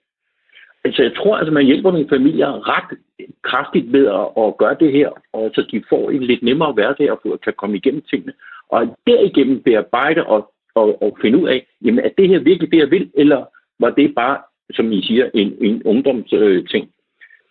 [0.84, 2.98] Altså, jeg tror, at altså, man hjælper nogle familier ret
[3.44, 7.12] kraftigt ved at, at gøre det her, og så de får en lidt nemmere hverdag
[7.12, 8.34] og kan komme igennem tingene,
[8.70, 12.78] og derigennem bearbejde og, og, og finde ud af, jamen er det her virkelig det,
[12.78, 13.46] jeg vil, eller
[13.80, 14.38] var det bare,
[14.74, 16.84] som I siger, en, en ungdomsting?
[16.86, 16.90] Øh,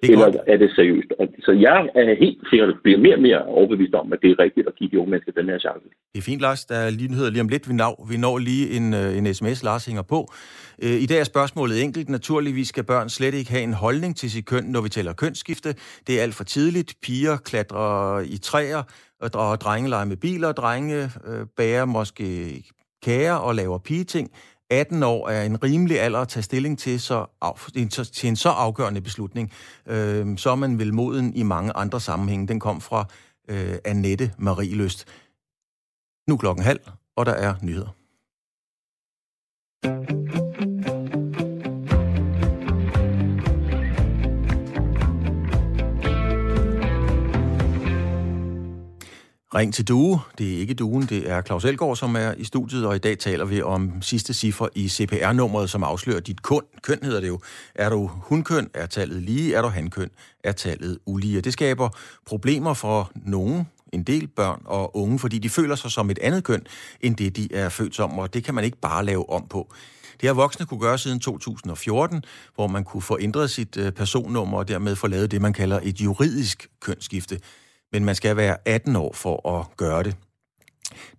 [0.00, 0.36] det er eller godt.
[0.46, 1.10] er det seriøst?
[1.46, 4.66] Så jeg er helt sikkert bliver mere og mere overbevist om, at det er rigtigt
[4.68, 5.86] at give de unge mennesker den her chance.
[6.12, 6.64] Det er fint, Lars.
[6.64, 7.68] Der er lige nyheder lige om lidt.
[7.68, 10.20] Vi når, vi når lige en, øh, en sms, Lars hænger på.
[10.82, 12.08] Øh, I dag er spørgsmålet enkelt.
[12.08, 15.70] Naturligvis skal børn slet ikke have en holdning til sit køn, når vi tæller kønsskifte.
[16.06, 16.94] Det er alt for tidligt.
[17.02, 18.82] Piger klatrer i træer,
[19.20, 20.52] og drenge leger med biler.
[20.52, 22.24] Drenge øh, bærer måske
[23.02, 24.30] kager og laver pigeting.
[24.70, 27.26] 18 år er en rimelig alder at tage stilling til, så,
[28.12, 29.52] til en så afgørende beslutning.
[29.86, 32.48] Øh, så er man vel moden i mange andre sammenhænge.
[32.48, 33.04] Den kom fra
[33.48, 35.06] øh, Annette Marie Løst.
[36.28, 36.80] Nu klokken halv,
[37.16, 37.98] og der er nyheder.
[49.54, 50.20] Ring til Due.
[50.38, 53.18] Det er ikke Duen, det er Claus Elgaard, som er i studiet, og i dag
[53.18, 56.60] taler vi om sidste cifre i CPR-nummeret, som afslører dit køn.
[56.82, 57.40] Køn hedder det jo.
[57.74, 59.54] Er du hunkøn, er tallet lige.
[59.54, 60.10] Er du hankøn,
[60.44, 61.40] er tallet ulige.
[61.40, 61.88] Det skaber
[62.26, 66.44] problemer for nogen, en del børn og unge, fordi de føler sig som et andet
[66.44, 66.66] køn,
[67.00, 69.72] end det de er født som, og det kan man ikke bare lave om på.
[70.20, 74.58] Det har voksne kunne gøre siden 2014, hvor man kunne få ændret sit øh, personnummer
[74.58, 77.40] og dermed få lavet det, man kalder et juridisk kønsskifte
[77.92, 80.16] men man skal være 18 år for at gøre det.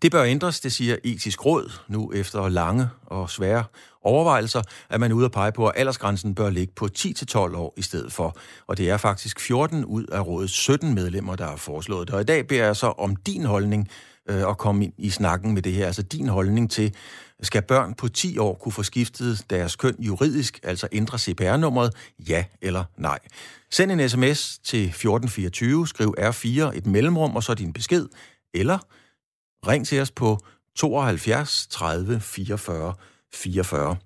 [0.02, 3.64] Det bør ændres, det siger etisk råd, nu efter lange og svære
[4.02, 7.74] overvejelser, at man er ude at pege på, at aldersgrænsen bør ligge på 10-12 år
[7.78, 8.38] i stedet for.
[8.68, 12.16] Og det er faktisk 14 ud af rådets 17 medlemmer, der har foreslået det.
[12.16, 13.90] Og i dag beder jeg så om din holdning
[14.30, 15.86] øh, at komme ind i snakken med det her.
[15.86, 16.96] Altså din holdning til,
[17.42, 21.94] skal børn på 10 år kunne få skiftet deres køn juridisk, altså ændre CPR-nummeret,
[22.30, 23.20] ja eller nej?
[23.72, 28.08] Send en sms til 1424, skriv R4, et mellemrum og så din besked,
[28.54, 28.78] eller
[29.68, 30.38] ring til os på
[30.76, 32.94] 72 30 44
[33.34, 33.98] 44.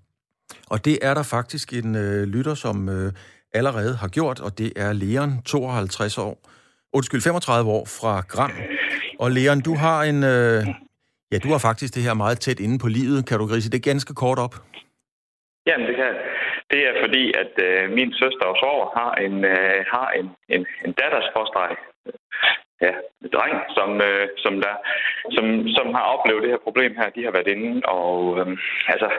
[0.70, 3.14] Og det er der faktisk en øh, lytter, som øh,
[3.54, 6.50] allerede har gjort, og det er Leon, 52 år,
[6.94, 8.52] undskyld, 35 år fra Gram.
[9.20, 10.68] Og Leon, du har en, øh,
[11.34, 13.20] ja, du har faktisk det her meget tæt inde på livet.
[13.28, 14.56] Kan du grise det ganske kort op?
[15.68, 16.12] Jamen, det kan
[16.72, 20.62] Det er fordi, at øh, min søster og sover har en, øh, har en, en,
[20.86, 21.28] en datters
[22.86, 22.94] ja,
[23.36, 24.76] dreng, som, øh, som, der,
[25.36, 25.46] som,
[25.78, 27.16] som har oplevet det her problem her.
[27.16, 28.48] De har været inde, og øh,
[28.94, 29.10] altså,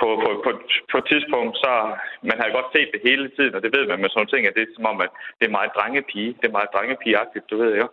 [0.00, 0.50] på, på, på,
[0.92, 1.72] på et tidspunkt, så
[2.30, 4.54] man har godt set det hele tiden, og det ved man med sådan ting, at
[4.56, 6.30] det er som om, at det er meget drengepige.
[6.40, 7.86] Det er meget drengepigeagtigt, du ved jo.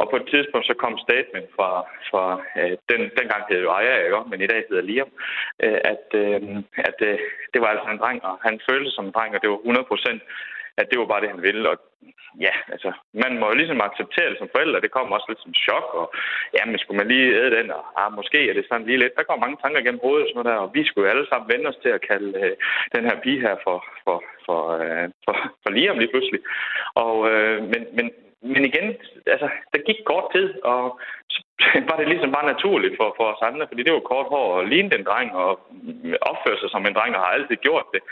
[0.00, 1.70] Og på et tidspunkt, så kom statement fra,
[2.10, 2.24] fra
[2.60, 4.30] øh, den, dengang hed jo Aya, ikke?
[4.30, 5.10] men i dag hedder Liam,
[5.64, 6.40] øh, at, øh,
[6.88, 7.18] at øh,
[7.52, 9.56] det var altså en dreng, og han følte sig som en dreng, og det var
[9.56, 10.22] 100 procent
[10.80, 11.64] at det var bare det, han ville.
[11.70, 11.76] Og
[12.46, 12.90] ja, altså,
[13.22, 14.84] man må jo ligesom acceptere det som forældre.
[14.84, 16.06] Det kommer også lidt som chok, og
[16.56, 19.16] ja, men skulle man lige æde den, og ah, måske er det sådan lige lidt.
[19.18, 21.26] Der går mange tanker gennem hovedet og sådan noget der, og vi skulle jo alle
[21.28, 22.54] sammen vende os til at kalde øh,
[22.94, 26.40] den her pige her for, for, for, øh, for, for Liam lige pludselig.
[27.04, 28.06] Og, øh, men, men,
[28.42, 31.00] men igen, altså, der gik kort tid, og
[31.30, 31.42] så
[31.90, 34.66] var det ligesom bare naturligt for, for os andre, fordi det var kort hår og
[34.66, 35.50] ligne den dreng og
[36.30, 38.02] opføre sig som en dreng og har altid gjort det.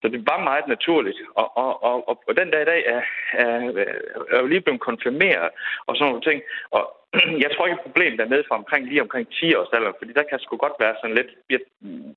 [0.00, 1.18] Så det var meget naturligt.
[1.34, 3.54] Og, og, og, og, og den dag i dag er, er,
[4.30, 5.50] er jo lige blevet konfirmeret
[5.86, 6.42] og sådan nogle ting.
[6.70, 6.82] Og
[7.44, 10.12] jeg tror ikke, at problemet er nede fra omkring, lige omkring 10 års alder, fordi
[10.12, 11.30] der kan sgu godt være sådan lidt,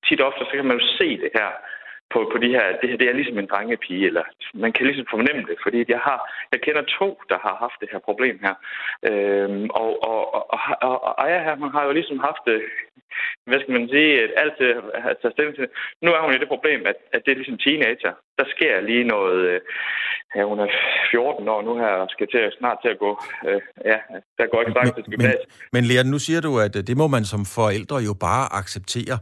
[0.07, 1.49] tit ofte, så kan man jo se det her
[2.13, 5.07] på, på de her, det her, det er ligesom en drengepige, eller man kan ligesom
[5.09, 6.19] fornemme det, fordi jeg har,
[6.51, 8.55] jeg kender to, der har haft det her problem her.
[9.09, 10.21] Øhm, og, og,
[10.53, 12.59] og, og, og Aya her, hun har jo ligesom haft det,
[13.49, 14.67] hvad skal man sige, at altid
[15.09, 15.67] at tage stilling til.
[16.03, 18.13] Nu er hun i det problem, at, at det er ligesom teenager.
[18.39, 19.59] Der sker lige noget, øh,
[20.35, 20.69] ja, hun er
[21.11, 23.11] 14 år nu her, og skal til, snart til at gå,
[23.47, 23.97] øh, ja,
[24.37, 25.47] der går ikke straks til gymnasiet.
[25.47, 29.17] Men, men Lea, nu siger du, at det må man som forældre jo bare acceptere.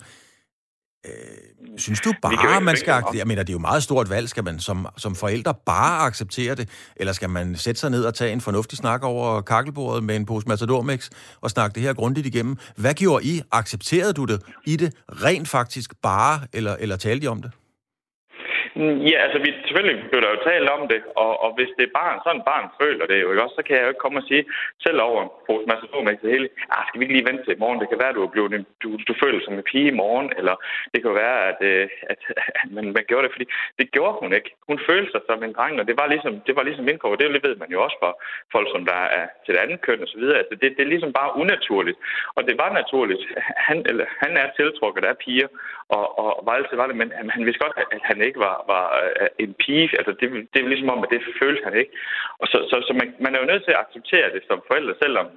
[1.07, 3.03] Øh, synes du bare, man skal...
[3.13, 4.29] Jeg mener, det er jo meget stort valg.
[4.29, 6.69] Skal man som, som forældre bare acceptere det?
[6.95, 10.25] Eller skal man sætte sig ned og tage en fornuftig snak over kakkelbordet med en
[10.25, 11.09] pose Matador-mix
[11.41, 12.57] og snakke det her grundigt igennem?
[12.75, 13.41] Hvad gjorde I?
[13.51, 17.51] Accepterede du det i det rent faktisk bare, eller, eller talte I om det?
[18.79, 21.83] Mm, ja, altså vi, selvfølgelig blev der jo talt om det, og, og hvis det
[21.85, 24.19] er barn, sådan barn føler det jo ikke også, så kan jeg jo ikke komme
[24.21, 24.43] og sige,
[24.85, 27.63] selv over en pose massatomex det hele, ah, skal vi ikke lige vente til i
[27.63, 27.79] morgen?
[27.81, 30.29] Det kan være, at du, er blevet, du, du føler som en pige i morgen,
[30.39, 30.55] eller
[30.93, 32.19] det kan være, at, øh, at,
[32.61, 33.47] at man, man gjorde det, fordi
[33.79, 34.49] det gjorde hun ikke.
[34.69, 37.43] Hun følte sig som en dreng, og det var ligesom, det var ligesom vilkår, det
[37.47, 38.11] ved man jo også for
[38.55, 40.37] folk, som der er til det andet køn og så videre.
[40.41, 41.97] Altså, det, det er ligesom bare unaturligt,
[42.35, 43.21] og det var naturligt.
[43.67, 45.49] Han, eller, han er tiltrukket af piger,
[45.89, 48.85] og, og var altid var det, men han vidste godt, at han ikke var, var
[49.03, 49.87] øh, en pige.
[49.99, 51.93] Altså, det, det er ligesom om, at det følte han ikke.
[52.41, 54.93] Og så, så, så man, man er jo nødt til at acceptere det som forældre,
[55.03, 55.27] selvom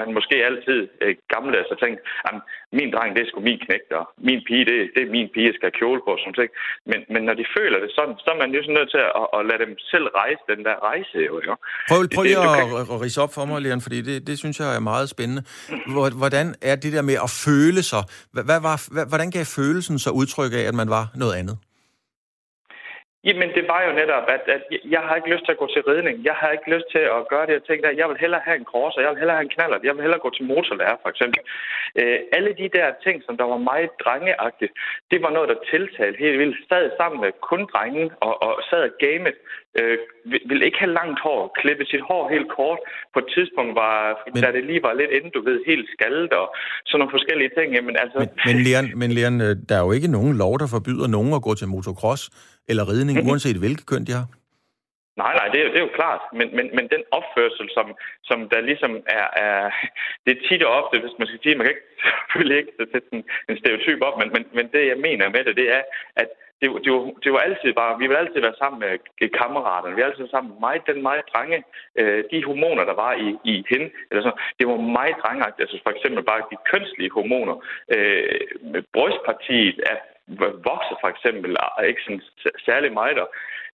[0.00, 2.34] man måske altid øh, gamle så tænker, at
[2.78, 5.48] min dreng, det er sgu min knægt, og min pige, det, det er min pige,
[5.48, 6.12] jeg skal have kjole på.
[6.20, 6.50] Sådan ting.
[6.90, 9.12] Men, men når de føler det sådan, så er man jo sådan nødt til at,
[9.20, 11.16] at, at lade dem selv rejse den der rejse.
[11.28, 11.52] Jo, jo.
[11.90, 12.94] Prøv, prøv lige det, at, kan...
[12.94, 15.42] at rise op for mig, Leon, fordi det, det synes jeg er meget spændende.
[16.22, 18.02] Hvordan er det der med at føle sig?
[18.50, 18.76] Hvad var,
[19.10, 21.56] hvordan gav følelsen så udtryk af, at man var noget andet?
[23.26, 24.62] Jamen, det var jo netop, at, at
[24.94, 26.24] jeg har ikke lyst til at gå til ridning.
[26.24, 27.52] Jeg har ikke lyst til at gøre det.
[27.52, 29.78] Jeg tænkte, at jeg vil hellere have en krosser, jeg vil hellere have en knaller,
[29.84, 31.40] jeg vil hellere gå til motorlærer, for eksempel.
[32.00, 34.72] Øh, alle de der ting, som der var meget drengeagtigt,
[35.10, 36.58] det var noget, der tiltalte helt vildt.
[36.68, 39.36] Sad sammen med kun drengen og, og sad og gamet.
[39.78, 39.98] Øh,
[40.50, 42.80] ville ikke have langt hår, klippe sit hår helt kort.
[43.14, 43.94] På et tidspunkt var,
[44.34, 46.46] men, da det lige var lidt inden, du ved, helt skaldet og
[46.86, 47.68] sådan nogle forskellige ting.
[47.76, 48.18] Jamen, altså...
[48.18, 51.32] Men, men, Leon, men Leon, øh, der er jo ikke nogen lov, der forbyder nogen
[51.38, 52.22] at gå til motocross
[52.70, 54.26] eller ridning, uanset hvilket køn de har?
[55.22, 56.22] Nej, nej, det er, det er jo klart.
[56.38, 57.86] Men, men, men den opførsel, som,
[58.28, 59.58] som der ligesom er, er...
[60.24, 61.88] Det er tit og ofte, hvis man skal sige, man kan ikke,
[62.20, 65.56] selvfølgelig ikke sætte en, en stereotyp op, men, men, men det, jeg mener med det,
[65.60, 65.82] det er,
[66.22, 66.28] at
[66.60, 69.96] det, det, var, det var altid bare, vi ville altid være sammen med kammeraterne.
[69.96, 71.58] Vi er altid sammen med mig, den meget drenge.
[72.00, 75.78] Øh, de hormoner, der var i, i hende, eller sådan, det var meget drengagtigt, Altså
[75.84, 77.56] for eksempel bare de kønslige hormoner.
[77.94, 78.40] Øh,
[78.72, 79.98] med brystpartiet er
[80.68, 82.22] vokser for eksempel, og ikke sådan
[82.68, 83.18] særlig meget.
[83.18, 83.28] Og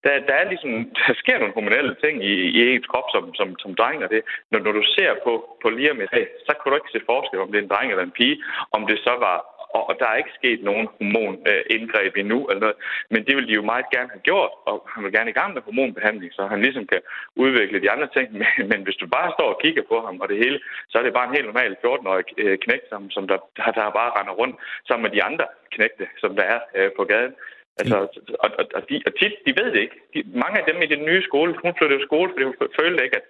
[0.05, 3.49] der, der, er ligesom, der sker nogle hormonelle ting i, i ens krop som, som,
[3.62, 6.71] som dreng, og det, når, når du ser på, på lige om et så kan
[6.71, 9.14] du ikke se forskel, om det er en dreng eller en pige, om det så
[9.27, 9.38] var
[9.76, 12.76] og, og der er ikke sket nogen hormonindgreb endnu, eller noget.
[13.11, 15.54] men det vil de jo meget gerne have gjort, og han vil gerne i gang
[15.54, 17.00] med hormonbehandling, så han ligesom kan
[17.37, 18.26] udvikle de andre ting.
[18.40, 21.02] Men, men hvis du bare står og kigger på ham og det hele, så er
[21.02, 24.56] det bare en helt normal 14-årig øh, knægt, som, som der, der bare render rundt
[24.88, 27.35] sammen med de andre knægte, som der er øh, på gaden.
[27.80, 27.96] Altså,
[28.44, 29.98] og, og, og, de, og tit, de ved det ikke.
[30.14, 33.16] De, mange af dem i den nye skole, hun flyttede skole, fordi hun følte ikke,
[33.16, 33.26] at,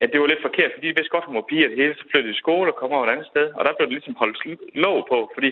[0.00, 1.94] at det var lidt forkert, fordi de vidste godt, hun var pige, at det hele,
[1.94, 3.46] så flyttede i skole og kom over et andet sted.
[3.56, 5.50] Og der blev det ligesom holdt låg på, fordi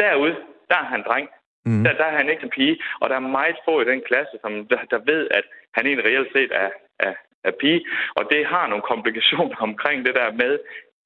[0.00, 0.36] derude,
[0.70, 1.28] der er han dreng.
[1.66, 1.84] Mm.
[1.84, 4.36] Der, der er han ikke en pige, og der er meget få i den klasse,
[4.40, 7.86] som der, der ved, at han egentlig reelt set er, er, er pige.
[8.16, 10.58] Og det har nogle komplikationer omkring det der med,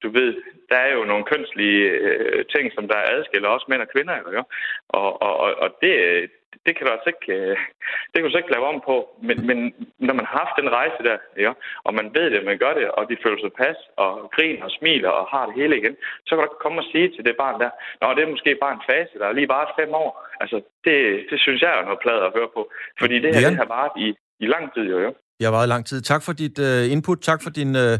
[0.03, 0.31] du ved,
[0.69, 4.43] der er jo nogle kønslige øh, ting, som der adskiller også mænd og kvinder, eller
[4.89, 5.93] Og, og, og det,
[6.65, 7.57] det kan du altså ikke, øh,
[8.09, 8.95] det kan du så ikke lave om på.
[9.27, 9.57] Men, men
[10.07, 11.51] når man har haft den rejse der, ja,
[11.85, 14.71] og man ved det, man gør det, og de føler sig pas, og griner og
[14.77, 15.95] smiler og har det hele igen,
[16.27, 18.73] så kan du komme og sige til det barn der, Nå, det er måske bare
[18.79, 20.11] en fase, der er lige bare fem år.
[20.43, 20.95] Altså, det,
[21.29, 22.61] det synes jeg er noget plader at høre på.
[23.01, 24.07] Fordi det her, det har varet i,
[24.43, 24.97] i lang tid, jo.
[25.05, 25.11] jo.
[25.39, 25.99] Jeg har været lang tid.
[26.01, 27.19] Tak for dit uh, input.
[27.29, 27.95] Tak for din uh,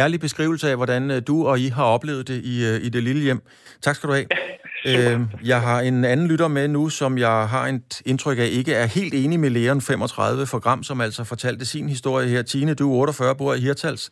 [0.00, 2.54] ærlige beskrivelse af, hvordan du og I har oplevet det i,
[2.86, 3.40] i det lille hjem.
[3.82, 4.26] Tak skal du have.
[4.30, 4.36] Ja.
[4.86, 5.20] Øh,
[5.52, 8.86] jeg har en anden lytter med nu, som jeg har et indtryk af ikke er
[8.98, 12.42] helt enig med Leon 35 for Gram, som altså fortalte sin historie her.
[12.42, 14.02] Tine, du er 48, bor i Hirtals.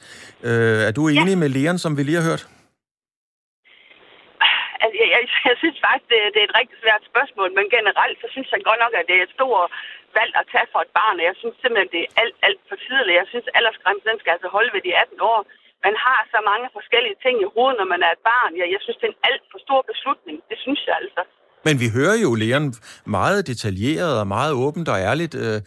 [0.49, 1.43] Øh, er du enig ja.
[1.43, 2.45] med Leon, som vi lige har hørt?
[4.83, 8.17] Altså, jeg, jeg, jeg synes faktisk, det, det er et rigtig svært spørgsmål, men generelt
[8.23, 9.71] så synes jeg godt nok, at det er et stort
[10.19, 13.21] valg at tage for et barn, jeg synes simpelthen, det er alt, alt for tidligt.
[13.21, 15.41] Jeg synes, aldersgrænsen den skal altså holde ved de 18 år
[15.85, 18.53] man har så mange forskellige ting i hovedet, når man er et barn.
[18.61, 20.37] Ja, jeg synes, det er en alt for stor beslutning.
[20.51, 21.23] Det synes jeg altså.
[21.67, 22.67] Men vi hører jo Leon
[23.19, 25.59] meget detaljeret og meget åbent og ærligt øh,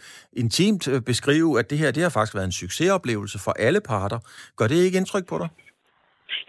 [0.42, 4.20] intimt øh, beskrive, at det her det har faktisk været en succesoplevelse for alle parter.
[4.58, 5.48] Gør det ikke indtryk på dig?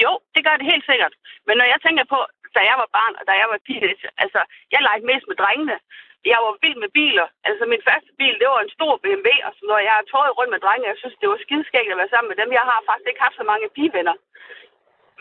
[0.04, 1.14] Jo, det gør det helt sikkert.
[1.48, 2.20] Men når jeg tænker på,
[2.58, 4.42] da jeg var barn og da jeg var teenager, altså,
[4.74, 5.78] jeg legede mest med drengene
[6.26, 7.28] jeg var vild med biler.
[7.48, 10.38] Altså, min første bil, det var en stor BMW, og så når jeg har tøjet
[10.38, 12.58] rundt med drenge, jeg synes, det var skideskægt at være sammen med dem.
[12.60, 14.16] Jeg har faktisk ikke haft så mange pigevenner.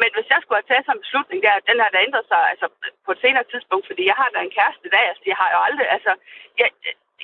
[0.00, 2.40] Men hvis jeg skulle have taget sådan en beslutning der, den har da ændret sig
[2.52, 2.66] altså,
[3.06, 5.48] på et senere tidspunkt, fordi jeg har da en kæreste i dag, altså, jeg har
[5.54, 6.12] jo aldrig, altså,
[6.60, 6.68] jeg,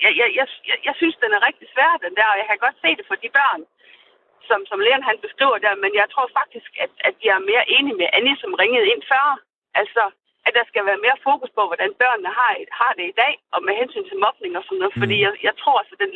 [0.04, 0.46] jeg, jeg, jeg,
[0.88, 3.16] jeg, synes, den er rigtig svær, den der, og jeg kan godt se det for
[3.22, 3.62] de børn,
[4.48, 7.64] som, som Leon han beskriver der, men jeg tror faktisk, at, at jeg er mere
[7.76, 9.26] enig med Annie, som ringede ind før.
[9.80, 10.02] Altså,
[10.46, 13.60] at der skal være mere fokus på, hvordan børnene har, har det i dag, og
[13.66, 14.96] med hensyn til mobning og sådan noget.
[14.96, 15.02] Mm.
[15.02, 16.10] Fordi jeg, jeg, tror, altså, den,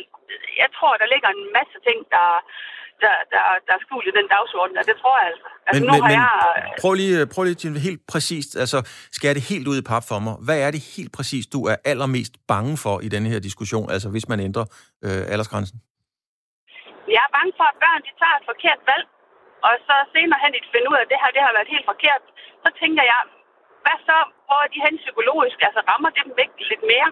[0.61, 2.27] jeg tror, der ligger en masse ting, der,
[3.03, 5.47] der, der, der er skjult i den dagsorden, og det tror jeg altså.
[5.67, 6.29] altså men, nu men, har jeg...
[6.81, 8.77] prøv lige, prøv lige helt præcist, altså
[9.17, 10.35] skær det helt ud i pap for mig.
[10.47, 14.07] Hvad er det helt præcist, du er allermest bange for i denne her diskussion, altså
[14.13, 14.65] hvis man ændrer
[15.05, 15.77] øh, aldersgrænsen?
[17.15, 19.05] Jeg er bange for, at børn de tager et forkert valg,
[19.67, 21.87] og så senere hen de finder ud af, at det her det har været helt
[21.93, 22.21] forkert.
[22.63, 23.21] Så tænker jeg,
[23.83, 24.17] hvad så?
[24.47, 25.57] Hvor er de hen psykologisk?
[25.67, 27.09] Altså rammer det dem væk lidt mere?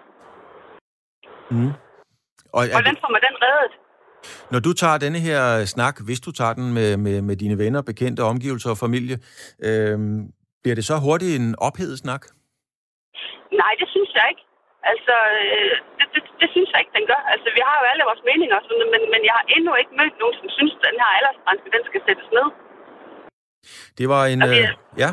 [1.53, 1.73] Mm.
[2.55, 3.73] Og Hvordan får man den reddet?
[4.53, 5.41] Når du tager denne her
[5.75, 9.15] snak, hvis du tager den med, med, med dine venner, bekendte, omgivelser og familie,
[9.67, 9.97] øh,
[10.61, 12.23] bliver det så hurtigt en ophedet snak?
[13.61, 14.43] Nej, det synes jeg ikke.
[14.91, 17.21] Altså, øh, det, det, det synes jeg ikke, den gør.
[17.33, 18.57] Altså, vi har jo alle vores meninger,
[18.93, 21.83] men, men jeg har endnu ikke mødt nogen, som synes, at den her aldersgrænse, den
[21.89, 22.47] skal sættes ned.
[23.99, 24.41] Det var en...
[24.41, 24.69] Altså, øh,
[25.03, 25.09] ja?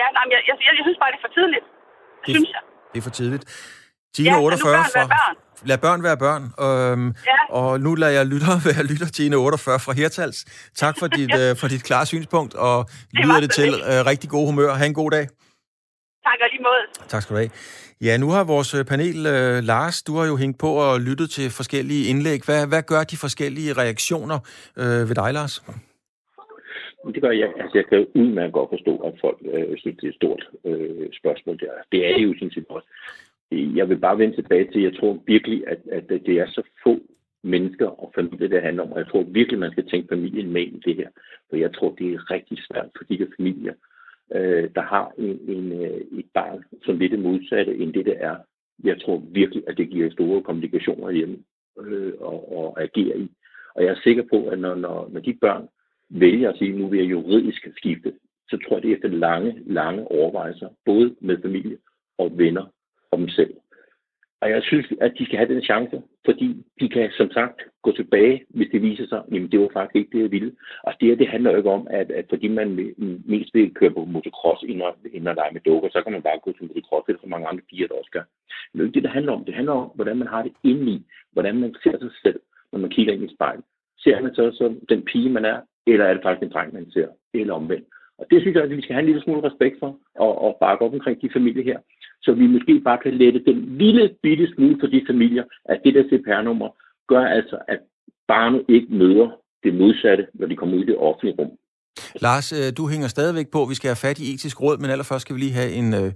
[0.00, 1.64] Ja, nej, jeg, jeg, jeg, jeg synes bare, det er for tidligt.
[1.66, 2.62] Det, det synes jeg.
[2.92, 3.44] Det er for tidligt.
[4.14, 5.06] Tine, Ja, lad nu 48 børn fra...
[5.06, 5.36] børn.
[5.70, 6.42] Lad børn være børn.
[6.66, 7.54] Øhm, Ja.
[7.60, 10.44] Og nu lader jeg lytter være lytter Tine 48 fra Hirtals.
[10.76, 14.30] Tak for dit, øh, for dit klare synspunkt, og lyder var det til øh, rigtig
[14.30, 14.74] god humør.
[14.74, 15.26] Ha' en god dag.
[16.26, 17.08] Tak og lige måde.
[17.08, 17.50] Tak skal du have.
[18.00, 21.30] Ja, nu har vores øh, panel, øh, Lars, du har jo hængt på og lyttet
[21.30, 22.40] til forskellige indlæg.
[22.44, 24.38] Hvad, hvad gør de forskellige reaktioner
[24.76, 25.62] øh, ved dig, Lars?
[27.12, 27.52] Det gør jeg.
[27.56, 31.08] Altså, jeg kan udmærket godt forstå, at folk øh, synes, det er et stort øh,
[31.12, 31.58] spørgsmål.
[31.60, 31.66] Der.
[31.92, 32.88] Det er det jo sådan set også.
[33.50, 37.00] Jeg vil bare vende tilbage til, jeg tror virkelig, at, at det er så få
[37.42, 38.92] mennesker og familie, det handler om.
[38.92, 41.08] Og jeg tror virkelig, man skal tænke familien med i det her.
[41.50, 43.74] For jeg tror, det er rigtig svært for de her familier,
[44.34, 48.16] øh, der har en, en, øh, et barn, som lidt det modsatte, end det, det
[48.20, 48.36] er.
[48.84, 51.38] Jeg tror virkelig, at det giver store komplikationer hjemme
[51.80, 53.30] øh, og, og agere i.
[53.74, 55.68] Og jeg er sikker på, at når, når, når de børn
[56.14, 58.12] vælger at sige, at nu vil jeg juridisk skifte,
[58.48, 61.76] så tror jeg, det er efter lange, lange overvejelser, både med familie
[62.18, 62.66] og venner
[63.10, 63.54] og dem selv.
[64.44, 67.92] Og jeg synes, at de skal have den chance, fordi de kan som sagt gå
[67.92, 70.52] tilbage, hvis det viser sig, at det var faktisk ikke det, jeg ville.
[70.82, 72.94] Og det her, det handler jo ikke om, at, at fordi man
[73.24, 76.22] mest vil køre på motocross ind at, ind og lege med dukker, så kan man
[76.22, 78.24] bare gå til motocross, eller så mange andre piger, der også gør.
[78.72, 79.44] Men det er ikke det, det handler om.
[79.44, 82.40] Det handler om, hvordan man har det indeni, hvordan man ser sig selv,
[82.72, 83.64] når man kigger ind i spejlet.
[83.98, 86.90] Ser man så som den pige, man er, eller er det faktisk en dreng, man
[86.90, 87.86] ser, eller omvendt.
[88.18, 90.56] Og det synes jeg, at vi skal have en lille smule respekt for, og, og
[90.60, 91.78] bakke op omkring de familier her.
[92.22, 95.94] Så vi måske bare kan lette den lille bitte smule for de familier, at det
[95.94, 96.68] der CPR-nummer
[97.08, 97.80] gør altså, at
[98.28, 99.28] barnet ikke møder
[99.64, 101.50] det modsatte, når de kommer ud i det offentlige rum.
[102.20, 103.64] Lars, øh, du hænger stadigvæk på.
[103.64, 106.12] Vi skal have fat i etisk råd, men allerførst skal vi lige have en, øh,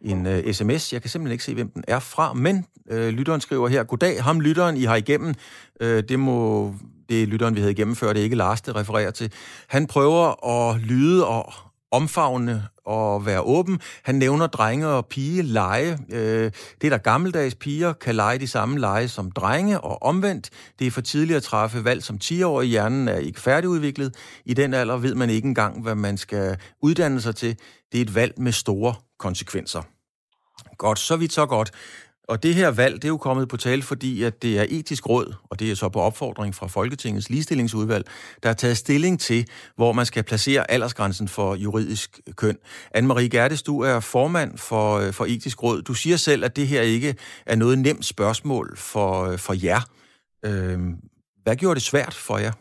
[0.00, 0.92] en øh, uh, sms.
[0.92, 4.22] Jeg kan simpelthen ikke se, hvem den er fra, men øh, lytteren skriver her, Goddag,
[4.22, 5.34] ham lytteren, I har igennem.
[5.80, 6.68] Øh, det må
[7.08, 9.32] det er lytteren, vi havde gennemført, det er ikke Lars, det refererer til.
[9.68, 11.52] Han prøver at lyde og
[11.90, 13.80] omfavne og være åben.
[14.02, 15.98] Han nævner drenge og pige lege.
[16.10, 16.50] Øh,
[16.80, 20.50] det er der gammeldags piger kan lege de samme lege som drenge, og omvendt.
[20.78, 22.68] Det er for tidligt at træffe valg som 10-årig.
[22.68, 24.14] Hjernen er ikke færdigudviklet.
[24.44, 27.56] I den alder ved man ikke engang, hvad man skal uddanne sig til.
[27.92, 29.82] Det er et valg med store konsekvenser.
[30.78, 31.70] Godt, så vidt så godt.
[32.28, 35.08] Og det her valg, det er jo kommet på tale, fordi at det er etisk
[35.08, 38.04] råd, og det er så på opfordring fra Folketingets ligestillingsudvalg,
[38.42, 42.58] der har taget stilling til, hvor man skal placere aldersgrænsen for juridisk køn.
[42.96, 45.82] Anne-Marie Gertes, du er formand for, øh, for etisk råd.
[45.82, 47.14] Du siger selv, at det her ikke
[47.46, 49.82] er noget nemt spørgsmål for, øh, for jer.
[50.46, 50.92] Øhm,
[51.42, 52.52] hvad gjorde det svært for jer?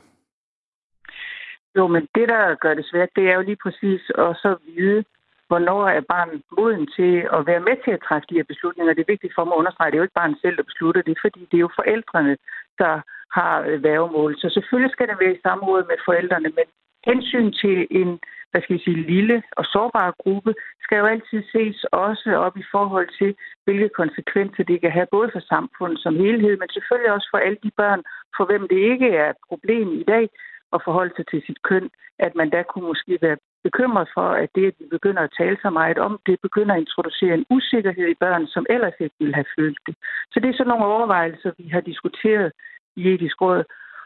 [1.78, 5.04] Jo, men det, der gør det svært, det er jo lige præcis at så vide,
[5.52, 8.94] hvornår er barnet moden til at være med til at træffe de her beslutninger.
[8.94, 11.02] Det er vigtigt for mig at understrege, det er jo ikke barnet selv, der beslutter
[11.02, 12.36] det, fordi det er jo forældrene,
[12.82, 12.94] der
[13.38, 14.32] har øh, værgemål.
[14.42, 16.68] Så selvfølgelig skal det være i samråd med forældrene, men
[17.10, 18.12] hensyn til en
[18.52, 22.66] hvad skal jeg sige, lille og sårbar gruppe, skal jo altid ses også op i
[22.72, 23.36] forhold til,
[23.66, 27.60] hvilke konsekvenser det kan have, både for samfundet som helhed, men selvfølgelig også for alle
[27.64, 28.02] de børn,
[28.38, 30.30] for hvem det ikke er et problem i dag,
[30.74, 31.90] at forholde sig til sit køn,
[32.20, 35.58] at man da kunne måske være bekymret for, at det, at vi begynder at tale
[35.62, 39.36] så meget om, det begynder at introducere en usikkerhed i børn, som ellers ikke ville
[39.36, 39.96] have følt det.
[40.32, 42.52] Så det er sådan nogle overvejelser, vi har diskuteret
[42.96, 43.64] i etisk råd.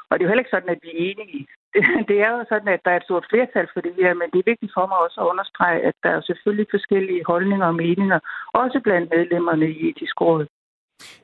[0.09, 1.47] Og det er jo heller ikke sådan, at vi er enige.
[2.09, 4.39] Det er jo sådan, at der er et stort flertal for det her, men det
[4.39, 8.19] er vigtigt for mig også at understrege, at der er selvfølgelig forskellige holdninger og meninger,
[8.53, 10.45] også blandt medlemmerne i etisk råd.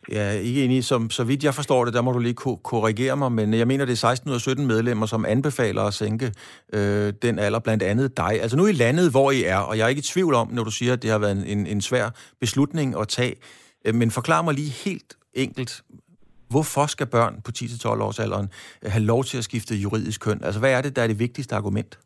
[0.10, 0.84] Jeg er ikke enig.
[0.84, 3.86] Som, så vidt jeg forstår det, der må du lige korrigere mig, men jeg mener,
[3.86, 6.34] det er 16 ud af 17 medlemmer, som anbefaler at sænke
[6.74, 8.42] øh, den alder, blandt andet dig.
[8.42, 10.64] Altså nu i landet, hvor I er, og jeg er ikke i tvivl om, når
[10.64, 12.10] du siger, at det har været en, en, en svær
[12.40, 13.36] beslutning at tage,
[13.86, 15.82] øh, men forklar mig lige helt enkelt,
[16.50, 18.50] hvorfor skal børn på 10-12 års alderen
[18.84, 20.44] øh, have lov til at skifte juridisk køn?
[20.44, 22.00] Altså hvad er det, der er det vigtigste argument?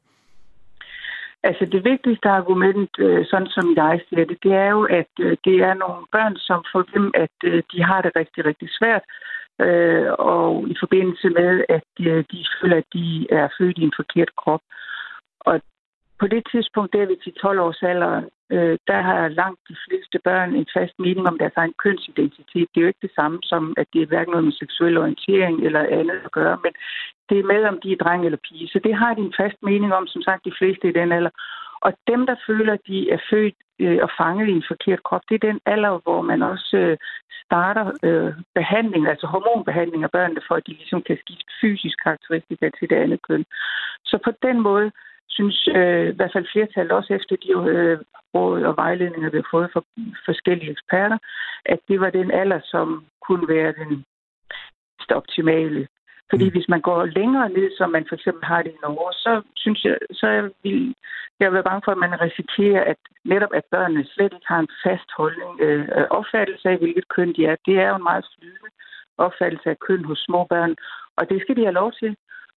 [1.50, 5.38] Altså det vigtigste argument, øh, sådan som jeg ser det, det er jo, at øh,
[5.46, 9.06] det er nogle børn, som for dem, at øh, de har det rigtig, rigtig svært.
[10.20, 11.88] Og i forbindelse med, at
[12.32, 14.62] de føler, at de er født i en forkert krop.
[15.40, 15.62] Og
[16.20, 18.22] på det tidspunkt, der vi til 12 års alder,
[18.90, 22.68] der har langt de fleste børn en fast mening om deres egen kønsidentitet.
[22.70, 25.66] Det er jo ikke det samme som, at det er hverken noget med seksuel orientering
[25.66, 26.74] eller andet at gøre, men
[27.30, 28.68] det er med, om de er dreng eller pige.
[28.68, 31.30] Så det har de en fast mening om, som sagt, de fleste i den alder.
[31.82, 35.22] Og dem, der føler, at de er født øh, og fanget i en forkert krop,
[35.30, 36.98] det er den alder, hvor man også øh,
[37.46, 42.70] starter øh, behandling, altså hormonbehandling af børnene, for at de ligesom kan skifte fysisk karakteristika
[42.70, 43.46] til det andet køn.
[44.06, 44.92] Så på den måde,
[45.30, 47.98] synes øh, i hvert fald flertallet også efter de øh,
[48.36, 49.82] råd og vejledninger, vi har fået fra
[50.26, 51.18] forskellige eksperter,
[51.66, 54.06] at det var den alder, som kunne være den
[55.10, 55.88] optimale.
[56.30, 56.52] Fordi mm.
[56.52, 59.84] hvis man går længere ned, som man for eksempel har det i Norge, så synes
[59.86, 60.96] jeg, så vil
[61.40, 64.76] jeg være bange for, at man risikerer, at netop at børnene slet ikke har en
[64.84, 67.56] fast holdning, øh, opfattelse af, hvilket køn de er.
[67.66, 68.70] Det er jo en meget flydende
[69.18, 70.76] opfattelse af køn hos små børn,
[71.18, 72.16] og det skal de have lov til.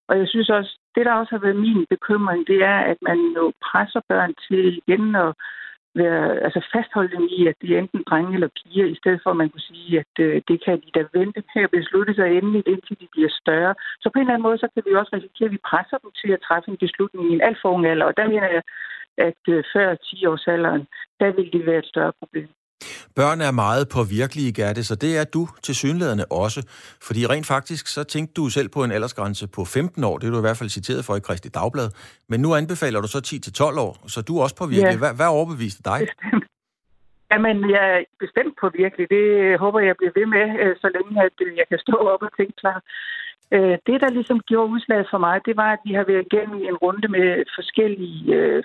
[0.09, 3.19] Og jeg synes også, det der også har været min bekymring, det er, at man
[3.37, 5.33] jo presser børn til igen at
[6.03, 9.31] være, altså fastholde dem i, at de er enten drenge eller piger, i stedet for
[9.31, 12.29] at man kunne sige, at øh, det kan de da vente med at beslutte sig
[12.39, 13.75] endeligt, indtil de bliver større.
[14.03, 16.11] Så på en eller anden måde, så kan vi også risikere, at vi presser dem
[16.21, 18.07] til at træffe en beslutning i en alt for ung alder.
[18.11, 18.63] Og der mener jeg,
[19.29, 20.85] at øh, før 10 års alderen,
[21.21, 22.49] der vil det være et større problem.
[23.21, 26.61] Børn er meget påvirkelige, Gerda, så det er du til synlædende også.
[27.07, 30.17] Fordi rent faktisk, så tænkte du selv på en aldersgrænse på 15 år.
[30.19, 31.89] Det er du i hvert fald citeret for i Kristi Dagblad.
[32.31, 34.99] Men nu anbefaler du så 10-12 år, så du er også påvirkelig.
[34.99, 35.03] Ja.
[35.05, 35.99] Hvad, hvad overbeviste dig?
[36.07, 36.45] Bestemt.
[37.33, 39.05] Jamen, jeg er bestemt på virkelig.
[39.17, 39.27] Det
[39.63, 42.33] håber jeg bliver ved med, øh, så længe at øh, jeg kan stå op og
[42.39, 42.79] tænke klar.
[43.55, 46.59] Øh, det, der ligesom gjorde udslaget for mig, det var, at vi har været igennem
[46.69, 48.23] en runde med forskellige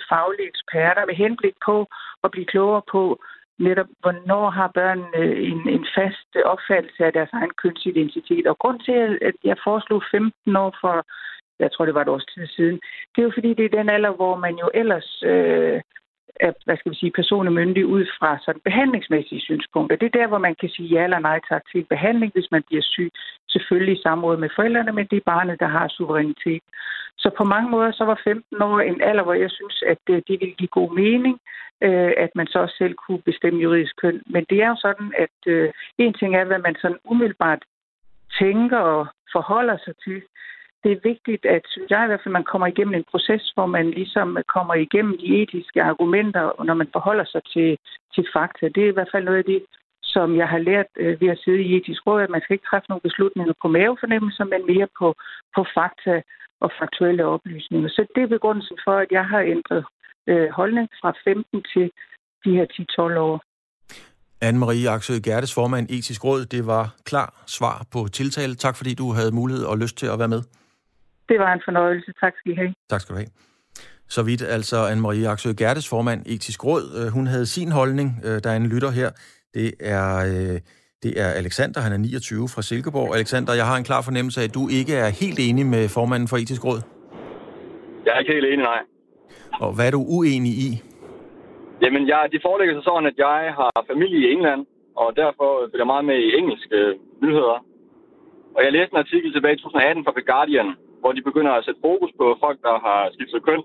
[0.10, 1.76] faglige eksperter med henblik på
[2.24, 3.04] at blive klogere på,
[3.60, 8.48] netop, hvornår har børn øh, en, en fast opfattelse af deres egen kønsidentitet.
[8.48, 11.06] Og grund til, at jeg foreslog 15 år for,
[11.60, 12.80] jeg tror det var et års tid siden,
[13.12, 15.82] det er jo fordi, det er den alder, hvor man jo ellers øh,
[16.40, 19.96] er, hvad skal vi sige, personemyndig ud fra sådan behandlingsmæssige synspunkter.
[19.98, 22.64] Det er der, hvor man kan sige ja eller nej tak til behandling, hvis man
[22.68, 23.12] bliver syg.
[23.50, 26.64] Selvfølgelig i samråd med forældrene, men det er barnet, der har suverænitet.
[27.18, 30.28] Så på mange måder, så var 15 år en alder, hvor jeg synes, at det,
[30.28, 31.40] det ville give god mening,
[31.82, 34.22] øh, at man så også selv kunne bestemme juridisk køn.
[34.26, 37.62] Men det er jo sådan, at øh, en ting er, hvad man sådan umiddelbart
[38.40, 40.22] tænker og forholder sig til.
[40.84, 43.66] Det er vigtigt, at synes jeg i hvert fald, man kommer igennem en proces, hvor
[43.66, 47.70] man ligesom kommer igennem de etiske argumenter, når man forholder sig til,
[48.16, 48.66] til fakta.
[48.76, 49.62] Det er i hvert fald noget af det,
[50.04, 52.70] som jeg har lært øh, ved at sidde i etisk råd, at man skal ikke
[52.70, 55.08] træffe nogle beslutninger på mavefornemmelser, men mere på,
[55.56, 56.16] på fakta
[56.64, 57.90] og faktuelle oplysninger.
[57.90, 59.84] Så det er begrundelsen for, at jeg har ændret
[60.32, 61.86] øh, holdning fra 15 til
[62.44, 62.66] de her
[63.16, 63.36] 10-12 år.
[64.48, 66.46] Anne-Marie Aksø Gertes, formand Etisk Råd.
[66.46, 68.56] Det var klar svar på tiltale.
[68.56, 70.42] Tak fordi du havde mulighed og lyst til at være med.
[71.30, 72.12] Det var en fornøjelse.
[72.22, 72.74] Tak skal I have.
[72.90, 73.32] Tak skal du have.
[74.16, 76.86] Så vidt altså Anne-Marie Aksø Gertes, formand Etisk Råd.
[77.00, 78.10] Øh, hun havde sin holdning.
[78.26, 79.10] Øh, der er en lytter her.
[79.54, 80.60] Det er, øh,
[81.04, 83.16] det er Alexander, han er 29 fra Silkeborg.
[83.16, 86.28] Alexander, jeg har en klar fornemmelse af, at du ikke er helt enig med formanden
[86.28, 86.82] for Etisk Råd.
[88.06, 88.82] Jeg er ikke helt enig, nej.
[89.64, 90.70] Og hvad er du uenig i?
[91.84, 94.62] Jamen, jeg, det forelægger sig sådan, at jeg har familie i England,
[95.02, 96.78] og derfor følger jeg meget med i engelske
[97.24, 97.58] nyheder.
[98.56, 100.70] Og jeg læste en artikel tilbage i 2018 fra The Guardian,
[101.04, 103.64] hvor de begynder at sætte fokus på folk, der har skiftet køn,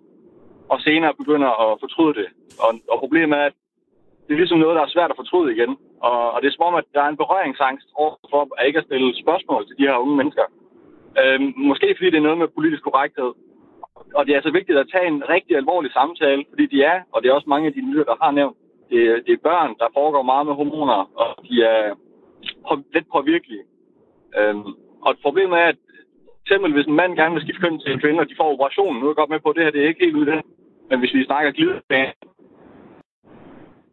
[0.72, 2.28] og senere begynder at fortryde det.
[2.64, 3.56] Og, og problemet er, at
[4.24, 5.72] det er ligesom noget, der er svært at fortryde igen.
[6.08, 8.88] Og, og det er som om, at der er en berøringsangst overfor at ikke at
[8.88, 10.46] stille spørgsmål til de her unge mennesker.
[11.20, 13.30] Øhm, måske fordi det er noget med politisk korrekthed.
[14.16, 17.22] Og det er altså vigtigt at tage en rigtig alvorlig samtale, fordi de er, og
[17.22, 18.56] det er også mange af de nyheder, der har nævnt,
[18.90, 21.94] det, det er børn, der foregår meget med hormoner, og de er
[22.68, 23.64] på, lidt påvirkelige.
[24.38, 24.72] Øhm,
[25.06, 25.80] og problemet er, at
[26.48, 28.96] eksempel hvis en mand gerne vil skifte køn til en kvinde, og de får operationen,
[28.98, 30.34] nu er jeg godt med på, at det her det er ikke helt ude.
[30.90, 32.12] Men hvis vi snakker glidebane,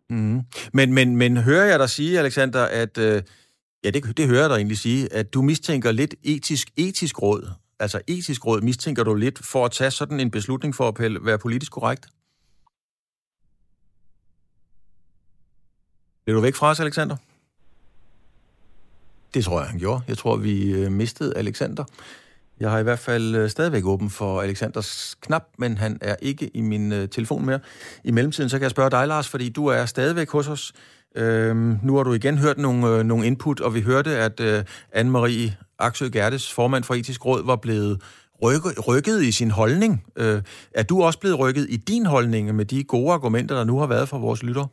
[0.10, 0.42] Mm.
[0.74, 3.24] Men, men, men hører jeg dig sige, Alexander, at øh,
[3.84, 7.52] ja, det, det hører jeg dig egentlig sige, at du mistænker lidt etisk, etisk råd,
[7.80, 11.40] altså etisk råd, mistænker du lidt for at tage sådan en beslutning for at være
[11.40, 12.08] politisk korrekt?
[16.24, 17.16] Bliver du væk fra os, Alexander?
[19.34, 20.02] Det tror jeg, han gjorde.
[20.08, 21.84] Jeg tror, vi øh, mistede Alexander.
[22.60, 26.52] Jeg har i hvert fald øh, stadigvæk åben for Alexanders knap, men han er ikke
[26.54, 27.60] i min øh, telefon mere.
[28.04, 30.74] I mellemtiden så kan jeg spørge dig, Lars, fordi du er stadigvæk hos os.
[31.16, 34.64] Øhm, nu har du igen hørt nogle, øh, nogle input, og vi hørte, at øh,
[34.96, 38.02] Anne-Marie Aksø Gertes, formand for Etisk Råd, var blevet
[38.44, 40.04] rykket, rykket i sin holdning.
[40.16, 40.42] Øh,
[40.72, 43.88] er du også blevet rykket i din holdning med de gode argumenter, der nu har
[43.88, 44.68] været fra vores lytter?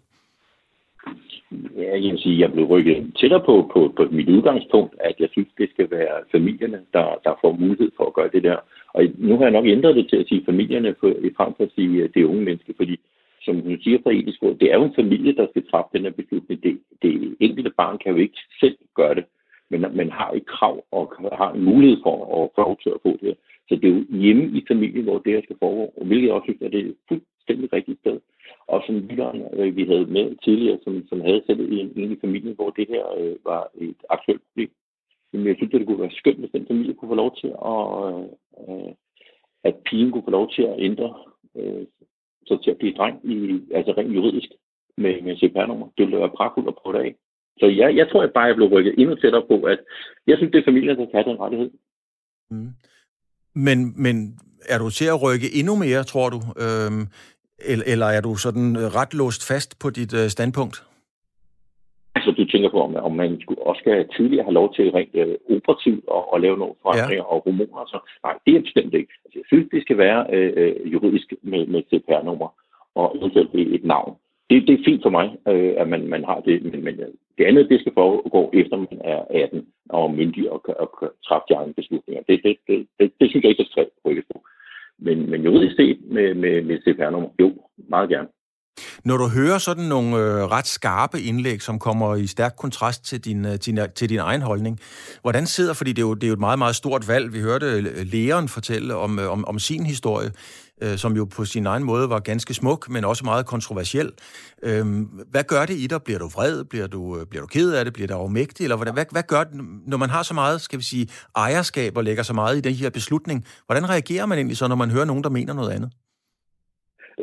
[1.76, 5.28] Ja, jeg vil sige, jeg blev rykket tættere på, på, på mit udgangspunkt, at jeg
[5.32, 8.56] synes, det skal være familierne, der, der får mulighed for at gøre det der.
[8.94, 11.72] Og nu har jeg nok ændret det til at sige familierne, for, frem for at
[11.74, 12.96] sige det unge menneske, fordi
[13.44, 16.02] som du siger fra etisk råd, det er jo en familie, der skal træffe den
[16.02, 16.62] her beslutning.
[16.62, 19.24] Det, det enkelte barn kan jo ikke selv gøre det,
[19.70, 23.02] men man har et krav og har en mulighed for at få lov til at
[23.02, 23.36] få det.
[23.68, 26.34] Så det er jo hjemme i familien, hvor det her skal foregå, og hvilket jeg
[26.34, 28.18] også synes, at det er fuldstændig rigtigt sted
[28.66, 32.54] og som lytteren, øh, vi havde med tidligere, som, som havde selv en, en familie,
[32.54, 34.70] hvor det her øh, var et aktuelt problem.
[35.32, 37.50] Men jeg synes, at det kunne være skønt, hvis den familie kunne få lov til
[37.72, 38.24] at, øh,
[38.68, 38.92] øh,
[39.64, 41.14] at pigen kunne få lov til at ændre
[41.56, 41.86] øh,
[42.46, 44.50] så til at blive dreng, i, altså rent juridisk,
[44.96, 45.86] med, med CPR-nummer.
[45.96, 47.14] Det ville være pragtfuldt at prøve det af.
[47.60, 49.80] Så jeg, jeg tror at bare, jeg blev rykket endnu tættere på, at
[50.26, 51.70] jeg synes, det er familien, der kan den rettighed.
[52.50, 52.70] Mm.
[53.54, 54.38] Men, men
[54.68, 56.40] er du til at rykke endnu mere, tror du?
[56.64, 57.04] Øhm,
[57.58, 60.76] eller, eller er du sådan ret låst fast på dit øh, standpunkt?
[62.14, 65.14] Altså, du tænker på, om, om man skulle også skal tidligere have lov til rent
[65.14, 67.32] øh, operativt at, at lave nogle forandringer ja.
[67.34, 67.84] og hormoner.
[67.92, 69.12] Så, nej, det er bestemt ikke.
[69.24, 72.48] Altså, jeg synes, det skal være øh, øh juridisk med, med CPR-nummer
[72.94, 74.14] og eventuelt et navn.
[74.50, 77.12] Det, det er fint for mig, øh, at man, man har det, men, men øh,
[77.38, 81.46] det andet, det skal foregå efter man er 18 og myndig og, og, og træffe
[81.48, 82.22] de egne beslutninger.
[82.28, 84.38] Det, det, det, det, det synes jeg ikke, skal rykkes på.
[84.98, 87.52] Men, men juridisk set med, med, med CPR-nummer, jo,
[87.88, 88.28] meget gerne.
[89.04, 93.24] Når du hører sådan nogle øh, ret skarpe indlæg, som kommer i stærk kontrast til
[93.24, 94.80] din, øh, din, til din egen holdning,
[95.20, 97.40] hvordan sidder, fordi det er, jo, det er jo et meget, meget stort valg, vi
[97.40, 100.30] hørte øh, lægeren fortælle om, øh, om, om sin historie,
[100.82, 104.08] øh, som jo på sin egen måde var ganske smuk, men også meget kontroversiel.
[104.68, 104.84] Øh,
[105.32, 106.00] hvad gør det i dig?
[106.06, 106.64] Bliver du vred?
[106.72, 107.92] Bliver du, øh, bliver du ked af det?
[107.94, 108.62] Bliver du afmægtig?
[108.64, 109.54] Eller hvad, hvad, hvad gør det,
[109.86, 111.06] når man har så meget, skal vi sige,
[111.36, 113.38] ejerskab og lægger så meget i den her beslutning?
[113.66, 115.90] Hvordan reagerer man egentlig så, når man hører nogen, der mener noget andet?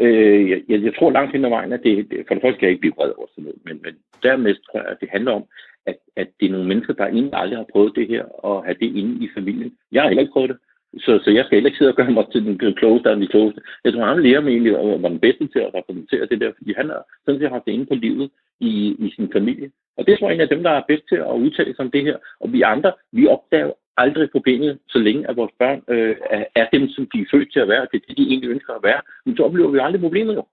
[0.03, 1.93] Øh, jeg, jeg tror langt hen ad vejen, at det,
[2.27, 3.93] for det første kan jeg ikke blive vred over sådan noget, men, men
[4.23, 5.43] dermed tror jeg, at det handler om,
[5.89, 8.77] at, at det er nogle mennesker, der egentlig aldrig har prøvet det her, og have
[8.83, 9.71] det inde i familien.
[9.91, 10.59] Jeg har heller ikke prøvet det,
[10.97, 13.27] så, så jeg skal heller ikke sidde og gøre mig til den klogeste af den
[13.27, 13.61] klogeste.
[13.83, 16.51] Jeg tror, han lærer mig egentlig at var den bedste til at repræsentere det der,
[16.57, 18.29] fordi han har sådan set haft det inde på livet
[18.59, 18.71] i,
[19.05, 19.71] i sin familie.
[19.97, 21.85] Og det tror jeg er en af dem, der er bedst til at udtale sig
[21.85, 22.17] om det her.
[22.39, 26.15] Og vi andre, vi opdager aldrig problemet, så længe at vores børn øh,
[26.55, 28.73] er dem, som de er født til at være, det er det, de egentlig ønsker
[28.73, 29.01] at være.
[29.25, 30.43] Men så oplever vi aldrig problemet jo.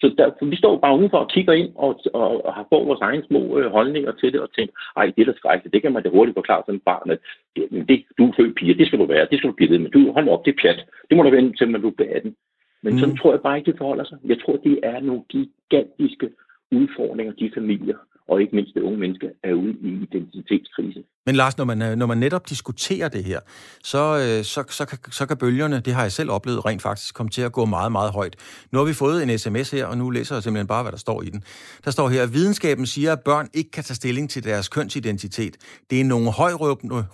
[0.00, 3.24] Så der, vi står bare udenfor og kigger ind og, og, og har vores egne
[3.28, 6.02] små øh, holdninger til det og tænker, ej, det er da skrækkeligt, det kan man
[6.02, 7.18] da hurtigt forklare sådan et barn, at
[7.56, 9.78] det, det, du er født piger, det skal du være, det skal du blive ved
[9.78, 9.90] med.
[9.90, 10.84] Du, hold op, det er pjat.
[11.08, 12.36] Det må du vente til, når du bliver 18.
[12.82, 12.98] Men mm.
[12.98, 14.18] sådan tror jeg bare ikke, det forholder sig.
[14.24, 16.30] Jeg tror, det er nogle gigantiske
[16.72, 17.96] udfordringer, de familier
[18.28, 21.02] og ikke mindst det unge menneske, er ude i identitetskrise.
[21.26, 23.40] Men Lars, når man, øh, når man netop diskuterer det her,
[23.84, 27.14] så, øh, så, så, kan, så kan bølgerne, det har jeg selv oplevet, rent faktisk
[27.14, 28.36] komme til at gå meget, meget højt.
[28.72, 30.98] Nu har vi fået en sms her, og nu læser jeg simpelthen bare, hvad der
[30.98, 31.42] står i den.
[31.84, 35.56] Der står her, videnskaben siger, at børn ikke kan tage stilling til deres kønsidentitet.
[35.90, 36.30] Det er nogle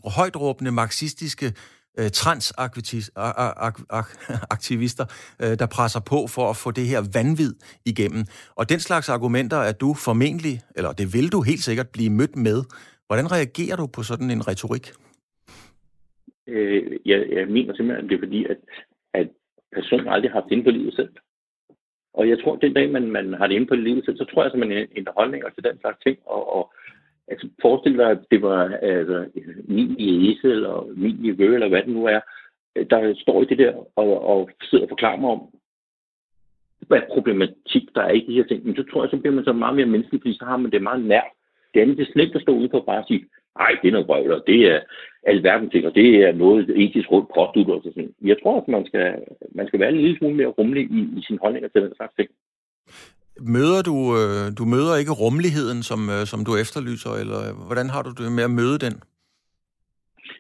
[0.05, 1.53] højtråbende marxistiske
[1.99, 5.07] øh, transaktivister,
[5.43, 7.53] øh, der presser på for at få det her vanvid
[7.91, 8.23] igennem.
[8.59, 12.37] Og den slags argumenter er du formentlig, eller det vil du helt sikkert blive mødt
[12.49, 12.59] med.
[13.07, 14.87] Hvordan reagerer du på sådan en retorik?
[16.53, 18.61] Øh, jeg, jeg mener simpelthen, at det er fordi, at,
[19.15, 19.29] at
[19.77, 21.13] personen aldrig har haft inde på livet selv.
[22.19, 24.25] Og jeg tror, at den dag, man, man har det inde på livet selv, så
[24.25, 26.19] tror jeg, at man ændrer holdninger til den slags ting.
[26.27, 26.73] Og, og
[27.31, 29.27] Altså forestil dig, at det var altså,
[29.69, 32.21] min jæse eller min niveau, eller hvad det nu er,
[32.91, 35.43] der står i det der og, og sidder og forklarer mig om,
[36.89, 38.67] hvad problematik der er i de her ting.
[38.67, 40.71] Men så tror jeg, så bliver man så meget mere menneskelig, fordi så har man
[40.71, 41.31] det meget nært.
[41.75, 43.25] Det andet, det er slet at stå ude på bare sige,
[43.59, 44.81] nej, det er noget brøvl, og det er
[45.23, 48.15] alverden ting, og det er noget etisk råd påstået og sådan.
[48.23, 49.23] Jeg tror, at man skal,
[49.55, 52.15] man skal være en lille smule mere rummelig i, i sin holdning til den slags
[52.17, 52.31] ting.
[53.41, 58.03] Møder du, øh, du møder ikke rummeligheden, som, øh, som du efterlyser, eller hvordan har
[58.03, 58.95] du det med at møde den?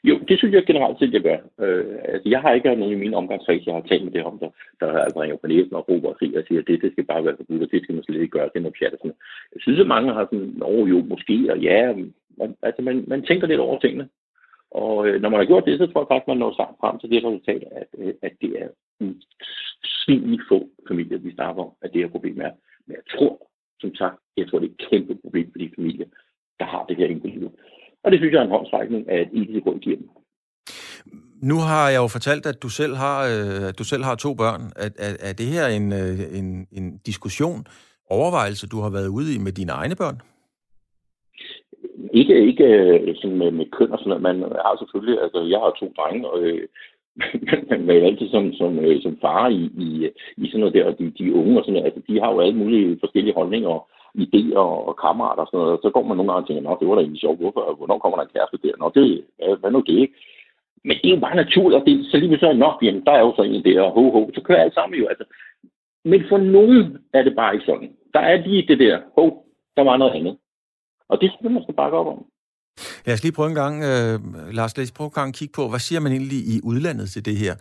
[0.04, 1.38] Jo, det synes jeg generelt set, jeg gør.
[1.64, 4.38] Øh, altså, jeg har ikke nogen i min omgangskreds, jeg har talt med det om,
[4.38, 7.24] der, der altså ringer på næsen og råber og siger, at det, det skal bare
[7.24, 8.94] være forbudt, og det skal man slet ikke gøre, det er noget pjat.
[8.98, 9.18] Sådan.
[9.54, 11.80] Jeg synes, at mange har sådan, åh jo, måske, og ja,
[12.38, 14.08] man, altså man, man tænker lidt over tingene.
[14.70, 16.98] Og øh, når man har gjort det, så tror jeg faktisk, man når sammen frem
[16.98, 18.68] til det resultat, at, øh, at det er
[19.84, 22.52] svinligt få familier, vi snakker om, at det her problem er.
[22.88, 23.34] Men jeg tror,
[23.80, 26.08] som sagt, jeg tror, det er et kæmpe problem for de familier,
[26.60, 27.50] der har det her inklusive.
[28.04, 30.08] Og det synes jeg er en håndsrækning af et etisk råd giver dem.
[31.42, 34.34] Nu har jeg jo fortalt, at du selv har, øh, at du selv har to
[34.34, 34.62] børn.
[34.84, 37.60] Er, er, er det her en, øh, en, en diskussion,
[38.10, 40.18] overvejelse, du har været ude i med dine egne børn?
[42.20, 44.22] Ikke, ikke øh, sådan med, med køn og sådan noget.
[44.28, 44.36] Man
[44.66, 46.68] har selvfølgelig, altså jeg har to drenge, og øh,
[47.70, 49.88] man er altid som, som, øh, som far i, i,
[50.36, 52.40] i sådan noget der, og de, de unge og sådan noget, altså de har jo
[52.40, 53.88] alle mulige forskellige holdninger og
[54.24, 56.62] idéer og, og kammerater og sådan noget, og så går man nogle gange og tænker,
[56.62, 58.74] nå, det var da egentlig sjovt, hvorfor, hvornår kommer der en kæreste der?
[58.78, 59.06] Nå, det,
[59.60, 60.14] hvad nu det, ikke?
[60.84, 63.20] Men det er jo bare naturligt, og det, så lige så nok, jamen, der er
[63.20, 65.24] jo så en der, og ho, ho, så kører alt sammen jo, altså.
[66.04, 67.90] Men for nogen er det bare ikke sådan.
[68.14, 69.24] Der er lige det der, ho,
[69.76, 70.36] der var noget andet.
[71.08, 72.26] Og det skal man skal bakke op om.
[73.04, 74.20] Lad os lige prøve en gang, øh,
[74.54, 77.10] Lars, lad os prøve en gang at kigge på, hvad siger man egentlig i udlandet
[77.10, 77.54] til det her?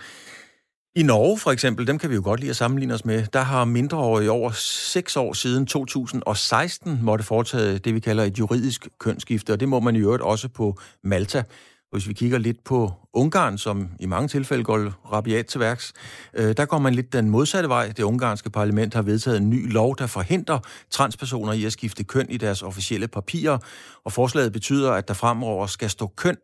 [0.95, 3.41] I Norge for eksempel, dem kan vi jo godt lide at sammenligne os med, der
[3.41, 9.53] har mindreårige over 6 år siden 2016 måtte foretage det, vi kalder et juridisk kønsskifte,
[9.53, 11.43] og det må man i øvrigt også på Malta
[11.91, 15.93] hvis vi kigger lidt på Ungarn, som i mange tilfælde går rabiat til værks,
[16.33, 17.88] øh, der går man lidt den modsatte vej.
[17.88, 20.59] Det ungarske parlament har vedtaget en ny lov, der forhindrer
[20.89, 23.57] transpersoner i at skifte køn i deres officielle papirer,
[24.05, 26.38] og forslaget betyder, at der fremover skal stå køn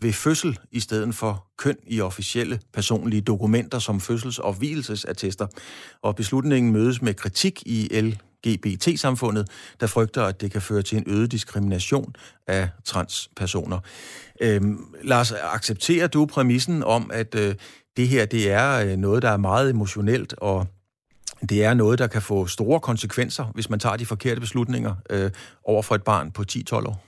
[0.00, 5.46] ved fødsel i stedet for køn i officielle personlige dokumenter som fødsels- og hvielsesattester.
[6.02, 10.98] Og beslutningen mødes med kritik i L LGBT-samfundet, der frygter, at det kan føre til
[10.98, 12.14] en øget diskrimination
[12.46, 13.78] af transpersoner.
[14.42, 17.54] Øhm, Lars, accepterer du præmissen om, at øh,
[17.96, 20.66] det her det er øh, noget, der er meget emotionelt, og
[21.50, 25.30] det er noget, der kan få store konsekvenser, hvis man tager de forkerte beslutninger øh,
[25.64, 27.04] over for et barn på 10-12 år?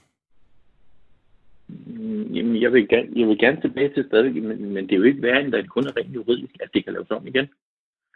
[2.35, 5.03] Jamen, jeg vil, gerne, jeg vil gerne tilbage til stadig, men, men det er jo
[5.03, 7.47] ikke værre, end det kun er rent juridisk, at det kan laves om igen.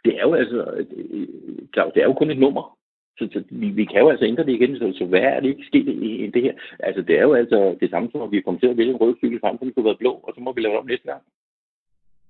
[0.05, 1.27] Det er jo altså, øh, øh,
[1.73, 2.77] Claus, det er jo kun et nummer.
[3.17, 5.49] Så, så vi, vi kan jo altså ændre det igen, så, så hvad er det
[5.49, 6.53] ikke sket i, i det her?
[6.79, 9.01] Altså, det er jo altså det samme som, at vi kommer til at vælge en
[9.03, 10.87] rød cykel frem, for den kunne være blå, og så må vi lave det om
[10.91, 11.21] næste gang.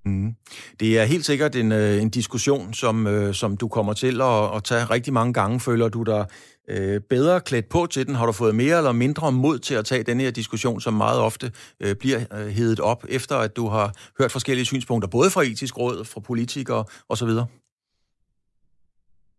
[0.06, 0.36] Mm.
[0.80, 4.56] Det er helt sikkert en, øh, en diskussion, som, øh, som du kommer til at,
[4.56, 5.60] at tage rigtig mange gange.
[5.60, 6.26] Føler du dig
[6.70, 8.16] øh, bedre klædt på til den?
[8.16, 11.20] Har du fået mere eller mindre mod til at tage den her diskussion, som meget
[11.22, 11.52] ofte
[11.84, 15.78] øh, bliver øh, hedet op, efter at du har hørt forskellige synspunkter, både fra etisk
[15.78, 17.30] råd, fra politikere osv.?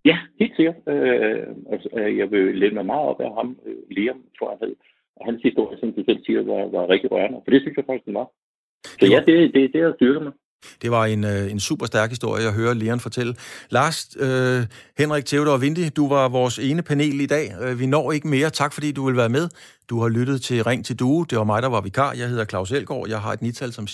[0.04, 0.78] Ja, helt sikkert.
[0.88, 4.58] Øh, altså, øh, jeg vil læne mig meget op af ham, øh, Liam, tror jeg
[4.62, 4.74] hed.
[5.16, 7.40] Og hans historie, som du selv siger, var, var rigtig rørende.
[7.44, 8.28] For det synes jeg faktisk, den var.
[9.00, 10.32] Så ja, det, det, det har styrket mig.
[10.82, 13.34] Det var en, øh, en super stærk historie at høre Leon fortælle.
[13.70, 14.60] Lars, øh,
[14.98, 17.46] Henrik, Theodor og Vindy, du var vores ene panel i dag.
[17.78, 18.50] Vi når ikke mere.
[18.50, 19.48] Tak fordi du vil være med.
[19.90, 21.26] Du har lyttet til Ring til Due.
[21.30, 22.12] Det var mig, der var vikar.
[22.18, 23.08] Jeg hedder Claus Elgaard.
[23.08, 23.86] Jeg har et nital som